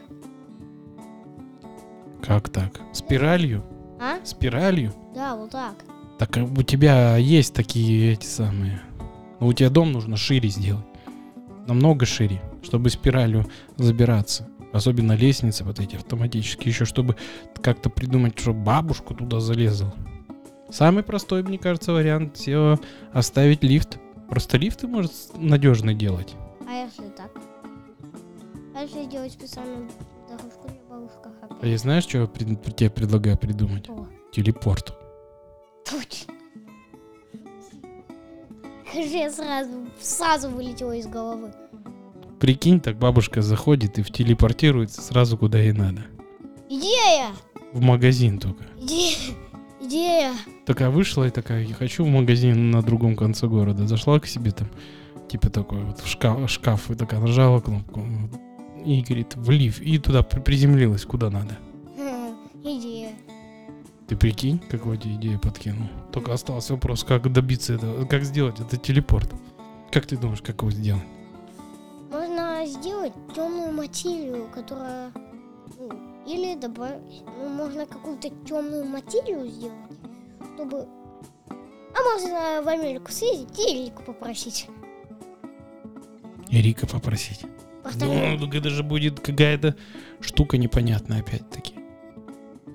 Как 2.22 2.50
так? 2.50 2.82
Спиралью? 2.92 3.64
А? 4.02 4.18
Спиралью? 4.26 4.92
Да, 5.16 5.38
вот 5.38 5.52
так. 5.52 5.76
Так 6.18 6.38
а 6.38 6.44
у 6.44 6.64
тебя 6.64 7.18
есть 7.18 7.54
такие 7.54 8.14
эти 8.14 8.26
самые. 8.26 8.82
Но 9.40 9.48
у 9.48 9.54
тебя 9.54 9.70
дом 9.70 9.92
нужно 9.92 10.18
шире 10.18 10.50
сделать. 10.50 10.86
Намного 11.68 12.06
шире, 12.06 12.42
чтобы 12.64 12.90
спиралью 12.90 13.46
забираться. 13.78 14.48
Особенно 14.74 15.14
лестницы 15.14 15.64
вот 15.64 15.80
эти 15.80 15.96
автоматические. 15.96 16.70
Еще 16.70 16.86
чтобы 16.86 17.16
как-то 17.62 17.90
придумать, 17.90 18.40
чтобы 18.40 18.64
бабушку 18.64 19.14
туда 19.14 19.40
залезла. 19.40 19.94
Самый 20.70 21.04
простой, 21.04 21.44
мне 21.44 21.58
кажется, 21.58 21.94
вариант 21.94 22.38
все 22.38 22.80
оставить 23.14 23.64
лифт. 23.64 24.00
Просто 24.30 24.58
лифты 24.58 24.88
может 24.88 25.12
надежно 25.36 25.94
делать. 25.94 26.36
А 26.68 26.74
если 26.74 27.10
так? 27.16 27.32
А 28.76 28.82
если 28.82 29.04
сделать 29.06 29.32
специальную 29.32 29.88
дорожку 30.28 30.68
для 30.68 30.82
бабушек? 30.90 31.28
А 31.62 31.66
я 31.66 31.78
знаешь, 31.78 32.04
что 32.04 32.18
я 32.20 32.28
тебе 32.28 32.90
предлагаю 32.90 33.38
придумать? 33.38 33.90
О, 33.90 34.08
Телепорт. 34.32 34.97
Точно. 35.90 36.34
Я 38.94 39.30
сразу, 39.32 39.88
сразу 40.00 40.50
вылетело 40.50 40.94
из 40.96 41.08
головы. 41.08 41.54
Прикинь, 42.40 42.80
так 42.80 42.98
бабушка 42.98 43.42
заходит 43.42 43.98
и 44.00 44.04
в 44.04 44.12
телепортируется 44.12 45.02
сразу 45.02 45.38
куда 45.38 45.60
ей 45.60 45.74
надо. 45.74 46.06
Идея! 46.70 47.30
В 47.74 47.82
магазин 47.82 48.40
только. 48.40 48.64
Идея! 48.80 49.18
Идея! 49.82 50.34
Такая 50.66 50.90
вышла 50.90 51.26
и 51.26 51.30
такая, 51.30 51.64
я 51.64 51.74
хочу 51.74 52.04
в 52.04 52.08
магазин 52.08 52.72
на 52.72 52.82
другом 52.82 53.16
конце 53.16 53.48
города. 53.48 53.88
Зашла 53.88 54.20
к 54.20 54.28
себе 54.28 54.52
там, 54.52 54.68
типа 55.30 55.50
такой 55.50 55.84
вот 55.84 56.00
в 56.00 56.08
шкаф, 56.08 56.50
шкаф 56.50 56.92
и 56.92 56.96
такая 56.96 57.20
нажала 57.20 57.60
кнопку. 57.60 58.04
И 58.86 59.02
говорит, 59.02 59.36
в 59.36 59.50
лифт. 59.50 59.82
И 59.82 59.98
туда 59.98 60.24
при- 60.24 60.40
приземлилась, 60.40 61.06
куда 61.06 61.30
надо. 61.30 61.58
Ты 64.08 64.16
прикинь, 64.16 64.60
какую 64.60 64.98
тебе 64.98 65.16
идею 65.16 65.40
подкинул. 65.40 65.90
Только 66.14 66.34
остался 66.34 66.74
вопрос, 66.74 67.04
как 67.04 67.32
добиться 67.32 67.74
этого, 67.74 68.06
как 68.06 68.24
сделать 68.24 68.60
этот 68.60 68.82
телепорт. 68.82 69.30
Как 69.92 70.06
ты 70.06 70.18
думаешь, 70.18 70.42
как 70.42 70.62
его 70.62 70.72
сделать? 70.72 71.04
Можно 72.10 72.66
сделать 72.66 73.14
темную 73.36 73.74
материю, 73.74 74.48
которая... 74.54 75.12
ну, 75.78 75.92
или 76.26 76.56
добавить... 76.56 77.24
Ну, 77.26 77.50
можно 77.50 77.86
какую-то 77.86 78.30
темную 78.46 78.86
материю 78.86 79.46
сделать, 79.50 79.76
чтобы... 80.56 80.88
А 81.50 82.14
можно 82.14 82.62
в 82.64 82.68
Америку 82.68 83.12
съездить 83.12 83.60
и 83.60 83.86
Эрику 83.86 84.04
попросить. 84.04 84.70
И 86.50 86.62
Рика 86.62 86.88
попросить. 86.88 87.42
Повторяю. 87.84 88.40
Ну, 88.40 88.48
это 88.48 88.70
же 88.70 88.84
будет 88.84 89.20
какая-то 89.20 89.76
штука 90.22 90.58
непонятная 90.58 91.20
опять-таки. 91.20 91.77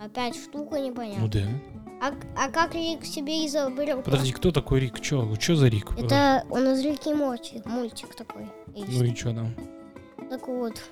Опять 0.04 0.36
штука 0.36 0.78
Ну 0.78 0.86
непонятная. 0.88 1.28
да. 1.28 1.48
А, 2.00 2.12
а 2.36 2.50
как 2.50 2.74
Рик 2.74 3.04
себе 3.04 3.46
изобрел? 3.46 4.02
Подожди, 4.02 4.32
кто 4.32 4.50
такой 4.50 4.80
Рик? 4.80 5.00
Чё, 5.00 5.36
чё 5.36 5.54
за 5.54 5.68
Рик? 5.68 5.92
Это 5.96 6.44
он 6.50 6.66
из 6.72 6.82
Рики 6.84 7.10
Морти, 7.10 7.62
мультик 7.64 8.14
такой. 8.16 8.48
есть. 8.74 8.98
Ну 8.98 9.04
и 9.04 9.14
чё 9.14 9.32
там? 9.32 9.54
Так 10.28 10.48
вот, 10.48 10.82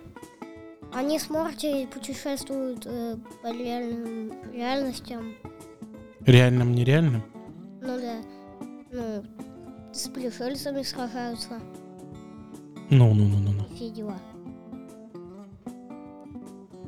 они 0.93 1.19
с 1.19 1.29
Морти 1.29 1.89
путешествуют 1.93 2.87
э, 2.87 3.17
по 3.43 3.49
реальным 3.49 4.33
реальностям. 4.53 5.35
Реальным, 6.21 6.73
нереальным? 6.75 7.25
Ну 7.81 7.99
да, 7.99 8.17
ну, 8.93 9.25
с 9.93 10.09
пришельцами 10.09 10.83
сражаются, 10.83 11.59
Ну, 12.91 13.15
ну, 13.15 13.25
ну, 13.27 13.39
ну, 13.39 13.53
ну. 13.53 13.75
все 13.75 13.91
дела. 13.91 14.19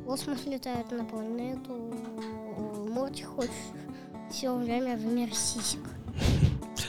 Космос 0.07 0.47
летают 0.47 0.91
на 0.91 1.05
планету. 1.05 1.95
Морти 2.91 3.23
хочет 3.23 3.51
все 4.31 4.55
время 4.55 4.97
в 4.97 5.05
мир 5.05 5.35
сисек. 5.35 5.81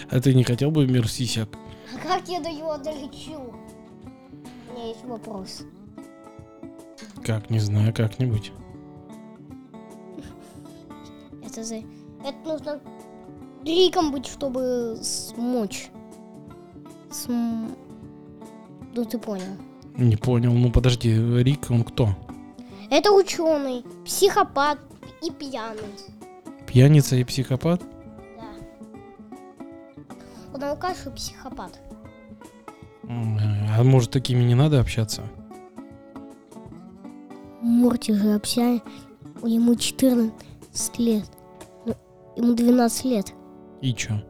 А 0.10 0.20
ты 0.20 0.34
не 0.34 0.44
хотел 0.44 0.72
бы 0.72 0.86
в 0.86 0.92
мир 0.92 1.08
сисек? 1.08 1.50
А 1.94 2.08
как 2.08 2.28
я 2.28 2.40
до 2.40 2.50
него 2.52 2.78
долечу? 2.78 3.54
У 4.70 4.74
меня 4.74 4.88
есть 4.88 5.04
вопрос. 5.06 5.64
Как, 7.24 7.50
не 7.50 7.60
знаю, 7.60 7.94
как-нибудь. 7.94 8.52
Это 11.46 11.64
за... 11.64 11.76
Это 11.76 12.38
нужно 12.46 12.82
Риком 13.64 14.12
быть, 14.12 14.26
чтобы 14.26 14.98
смочь. 15.02 15.90
См... 17.12 17.76
Ну 18.96 19.06
ты 19.06 19.18
понял. 19.18 19.58
Не 19.96 20.18
понял. 20.18 20.52
Ну 20.54 20.72
подожди, 20.72 21.14
Рик, 21.42 21.70
он 21.70 21.84
кто? 21.84 22.10
Это 22.96 23.12
ученый, 23.12 23.84
психопат 24.06 24.78
и 25.24 25.32
пьяный. 25.32 25.82
Пьяница 26.68 27.16
и 27.16 27.24
психопат? 27.24 27.82
Да. 28.38 28.46
Он 30.54 30.64
алкаш 30.64 31.08
и 31.08 31.10
психопат. 31.10 31.80
А 33.10 33.84
может, 33.84 34.12
такими 34.12 34.44
не 34.44 34.54
надо 34.54 34.80
общаться? 34.80 35.24
Морти 37.64 38.14
же 38.14 38.36
общая, 38.36 38.84
ему 39.42 39.74
14 39.76 41.00
лет. 41.00 41.26
Ну, 41.88 41.96
ему 42.36 42.54
12 42.54 43.06
лет. 43.06 43.34
И 43.82 43.92
чё? 43.96 44.22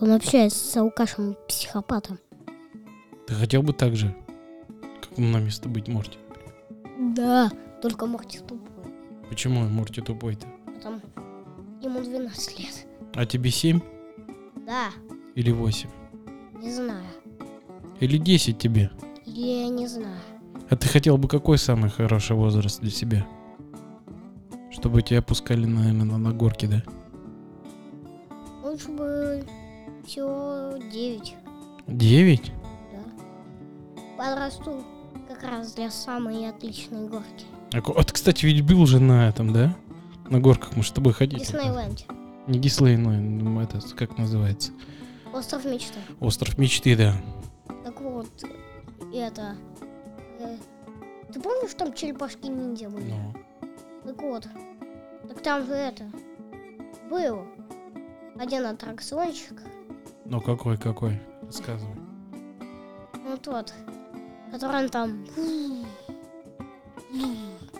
Он 0.00 0.12
общается 0.12 0.64
с 0.64 0.76
алкашем 0.76 1.36
психопатом. 1.48 2.20
Ты 3.26 3.34
хотел 3.34 3.64
бы 3.64 3.72
так 3.72 3.96
же, 3.96 4.14
как 5.02 5.18
на 5.18 5.38
место 5.38 5.68
быть 5.68 5.88
Морти? 5.88 6.18
Да, 7.16 7.50
только 7.80 8.06
Морти 8.06 8.38
тупой. 8.38 8.84
Почему 9.28 9.60
Морти 9.68 10.00
тупой-то? 10.00 10.46
Потому 10.74 11.00
ему 11.82 12.00
12 12.00 12.58
лет. 12.58 12.86
А 13.14 13.26
тебе 13.26 13.50
7 13.50 13.80
Да, 14.66 14.90
или 15.34 15.50
8? 15.50 15.88
не 16.60 16.70
знаю. 16.72 17.04
Или 18.00 18.18
10 18.18 18.58
тебе? 18.58 18.90
Я 19.24 19.68
не 19.68 19.86
знаю. 19.86 20.16
А 20.68 20.76
ты 20.76 20.88
хотел 20.88 21.16
бы 21.18 21.28
какой 21.28 21.58
самый 21.58 21.90
хороший 21.90 22.36
возраст 22.36 22.80
для 22.80 22.90
себя? 22.90 23.26
Чтобы 24.70 25.02
тебя 25.02 25.20
пускали, 25.22 25.64
наверное, 25.66 26.04
на, 26.04 26.18
на 26.18 26.32
горки, 26.32 26.66
да? 26.66 26.82
Лучше 28.62 28.88
бы 28.90 29.44
всего 30.06 30.76
9. 30.92 31.34
9? 31.88 32.52
Да. 32.92 34.16
Подрасту 34.16 34.84
как 35.28 35.42
раз 35.42 35.72
для 35.74 35.90
самой 35.90 36.48
отличной 36.48 37.08
горки. 37.08 37.46
А 37.72 37.80
Вот, 37.80 38.12
кстати, 38.12 38.46
ведь 38.46 38.62
был 38.62 38.86
же 38.86 38.98
на 39.00 39.28
этом, 39.28 39.52
да? 39.52 39.76
На 40.28 40.40
горках 40.40 40.76
мы 40.76 40.82
с 40.82 40.90
тобой 40.90 41.12
ходили. 41.12 41.40
Диснейленд. 41.40 42.04
Не 42.46 42.58
Диснейленд, 42.58 43.42
ну, 43.42 43.60
это 43.60 43.80
как 43.96 44.18
называется? 44.18 44.72
Остров 45.32 45.64
мечты. 45.64 45.98
Остров 46.18 46.58
мечты, 46.58 46.96
да. 46.96 47.14
Так 47.84 48.00
вот, 48.00 48.28
это... 49.14 49.56
э, 50.40 50.56
ты 51.32 51.40
помнишь, 51.40 51.74
там 51.74 51.94
черепашки 51.94 52.46
ниндзя 52.46 52.88
были? 52.90 53.12
Ну, 53.12 53.34
Так 54.04 54.22
вот, 54.22 54.48
так 55.28 55.42
там 55.42 55.66
же 55.66 55.72
это... 55.72 56.04
Был 57.08 57.44
один 58.38 58.66
аттракциончик, 58.66 59.60
ну 60.30 60.40
какой, 60.40 60.76
какой? 60.76 61.20
Рассказывай. 61.42 61.96
ну 63.14 63.36
тот, 63.36 63.74
который 64.52 64.88
там... 64.88 65.24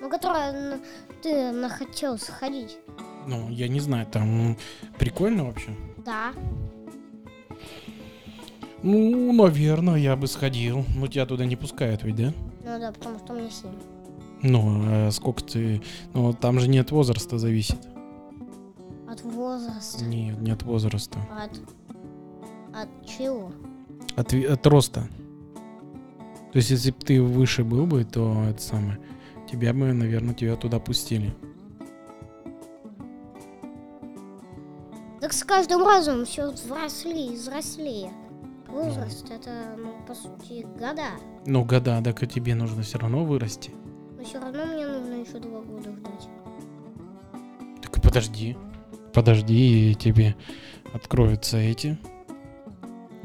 Ну, 0.00 0.09
который 0.09 0.53
ну, 0.53 0.81
ты 1.22 1.53
нахотел 1.53 2.18
сходить. 2.18 2.79
Ну, 3.26 3.48
я 3.50 3.68
не 3.68 3.81
знаю, 3.81 4.07
там 4.07 4.57
прикольно 4.98 5.44
вообще. 5.44 5.70
Да. 6.05 6.33
Ну, 8.83 9.33
наверное, 9.33 9.96
я 9.96 10.16
бы 10.16 10.26
сходил. 10.26 10.85
Но 10.96 11.07
тебя 11.07 11.26
туда 11.26 11.44
не 11.44 11.57
пускают 11.57 12.03
ведь, 12.03 12.16
да? 12.16 12.33
Ну 12.64 12.79
да, 12.79 12.92
потому 12.92 13.18
что 13.18 13.33
у 13.35 13.37
меня 13.37 13.50
7. 13.50 13.70
Ну, 14.42 14.83
а 14.87 15.11
сколько 15.11 15.42
ты... 15.42 15.83
Ну, 16.14 16.33
там 16.33 16.61
же 16.61 16.68
не 16.68 16.79
от 16.79 16.90
возраста 16.90 17.38
зависит. 17.38 17.79
От 19.09 19.22
возраста. 19.22 20.05
Нет, 20.05 20.40
не 20.40 20.50
от 20.50 20.62
возраста. 20.62 21.18
От... 21.31 21.61
От 22.74 23.07
чего? 23.07 23.53
От, 24.16 24.33
от 24.33 24.66
роста. 24.66 25.09
То 26.53 26.57
есть, 26.57 26.70
если 26.70 26.90
бы 26.90 26.98
ты 26.98 27.22
выше 27.22 27.64
был 27.64 27.87
бы, 27.87 28.05
то 28.05 28.44
это 28.48 28.62
самое... 28.62 28.98
Тебя 29.51 29.73
бы, 29.73 29.93
наверное, 29.93 30.33
тебя 30.33 30.55
туда 30.55 30.79
пустили. 30.79 31.35
Так 35.21 35.33
с 35.33 35.43
каждым 35.43 35.85
разом 35.85 36.25
все 36.25 36.53
взрослее 36.53 37.33
и 37.33 37.35
взрослее. 37.35 38.13
Возраст 38.69 39.29
это, 39.29 39.75
ну, 39.77 39.95
по 40.07 40.15
сути, 40.15 40.65
года. 40.79 41.19
Ну, 41.47 41.64
года, 41.64 42.01
так 42.05 42.22
и 42.22 42.29
тебе 42.29 42.55
нужно 42.55 42.83
все 42.83 42.99
равно 42.99 43.24
вырасти. 43.24 43.72
Но 44.16 44.24
все 44.24 44.39
равно 44.39 44.66
мне 44.66 44.87
нужно 44.87 45.14
еще 45.14 45.41
два 45.41 45.61
года 45.61 45.91
ждать. 45.91 46.29
Так 47.83 48.01
подожди. 48.01 48.57
Подожди, 49.12 49.91
и 49.91 49.95
тебе 49.97 50.37
откроются 50.95 51.57
эти. 51.57 51.99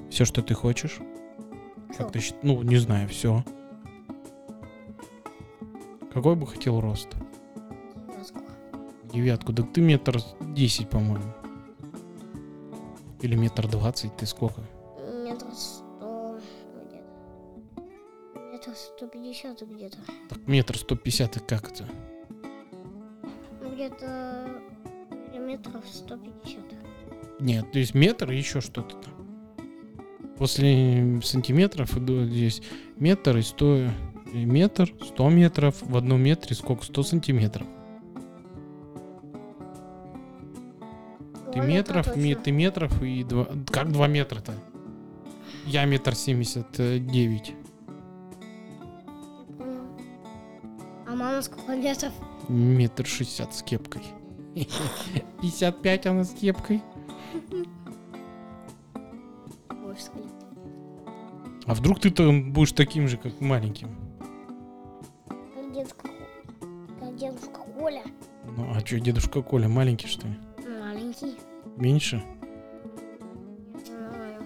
Все, 0.09 0.25
что 0.25 0.41
ты 0.41 0.55
хочешь. 0.55 0.99
Что? 1.93 2.03
Как 2.05 2.11
ты 2.13 2.21
Ну, 2.41 2.63
не 2.63 2.77
знаю, 2.77 3.07
все. 3.09 3.45
Какой 6.15 6.35
бы 6.37 6.47
хотел 6.47 6.79
рост? 6.79 7.09
Девятку. 9.11 9.51
Да 9.51 9.63
ты 9.63 9.81
метр 9.81 10.17
десять, 10.39 10.89
по-моему. 10.89 11.33
Или 13.19 13.35
метр 13.35 13.67
двадцать, 13.67 14.15
ты 14.15 14.25
сколько? 14.25 14.61
Метр 14.97 15.47
сто 15.53 16.39
где-то. 16.87 18.39
Метр 18.49 18.71
сто 18.75 19.07
пятьдесят 19.07 19.61
где-то. 19.61 19.97
Так 20.29 20.47
метр 20.47 20.77
сто 20.77 20.95
пятьдесят, 20.95 21.35
и 21.35 21.41
как 21.41 21.73
это? 21.73 21.85
Ну, 23.61 23.73
где-то 23.73 24.61
метров 25.37 25.83
сто 25.85 26.17
пятьдесят. 26.17 26.63
Нет, 27.41 27.69
то 27.73 27.79
есть 27.79 27.93
метр 27.93 28.31
и 28.31 28.37
еще 28.37 28.61
что-то 28.61 28.95
там. 28.95 29.13
После 30.37 31.19
сантиметров 31.21 31.91
здесь 31.91 32.61
метр 32.95 33.35
и 33.35 33.41
сто... 33.41 33.75
и 33.75 33.89
Метр, 34.43 34.93
сто 35.01 35.29
метров. 35.29 35.81
В 35.81 35.95
одном 35.95 36.21
метре 36.21 36.55
сколько? 36.55 36.83
Сто 36.83 37.03
сантиметров. 37.03 37.67
Ты 41.53 41.61
метров, 41.61 42.17
ми- 42.17 42.35
ты 42.35 42.51
метров 42.51 43.01
и 43.01 43.23
два... 43.23 43.47
Как 43.71 43.91
два 43.93 44.07
метра-то? 44.07 44.53
Я 45.65 45.85
метр 45.85 46.13
семьдесят 46.13 46.69
девять. 46.73 47.53
А 51.07 51.15
мама 51.15 51.41
сколько 51.41 51.77
метров? 51.77 52.11
Метр 52.49 53.05
шестьдесят 53.05 53.55
с 53.55 53.63
кепкой. 53.63 54.01
Пятьдесят 55.41 55.81
пять 55.81 56.05
она 56.07 56.25
с 56.25 56.33
кепкой. 56.33 56.81
А 61.65 61.73
вдруг 61.73 62.01
ты 62.01 62.11
там 62.11 62.51
будешь 62.51 62.73
таким 62.73 63.07
же, 63.07 63.17
как 63.17 63.39
маленьким? 63.39 64.04
А 68.85 68.87
что, 68.87 68.99
дедушка 68.99 69.41
Коля 69.41 69.67
маленький, 69.67 70.07
что 70.07 70.27
ли? 70.27 70.35
Маленький. 70.79 71.35
Меньше? 71.75 72.23
Знаю. 73.83 74.43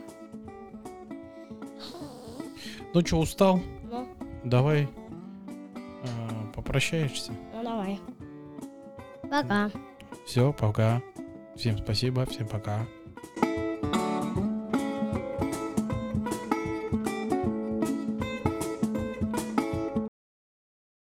Ну 2.93 3.05
что, 3.05 3.19
устал? 3.19 3.61
Ну, 3.83 4.07
Давай 4.45 4.87
а, 5.75 6.51
попрощаешься. 6.55 7.33
ну 7.53 7.63
давай. 7.63 7.99
Пока. 9.29 9.69
Все, 10.25 10.53
пока. 10.53 11.01
Всем 11.57 11.77
спасибо, 11.77 12.25
всем 12.25 12.47
пока. 12.47 12.87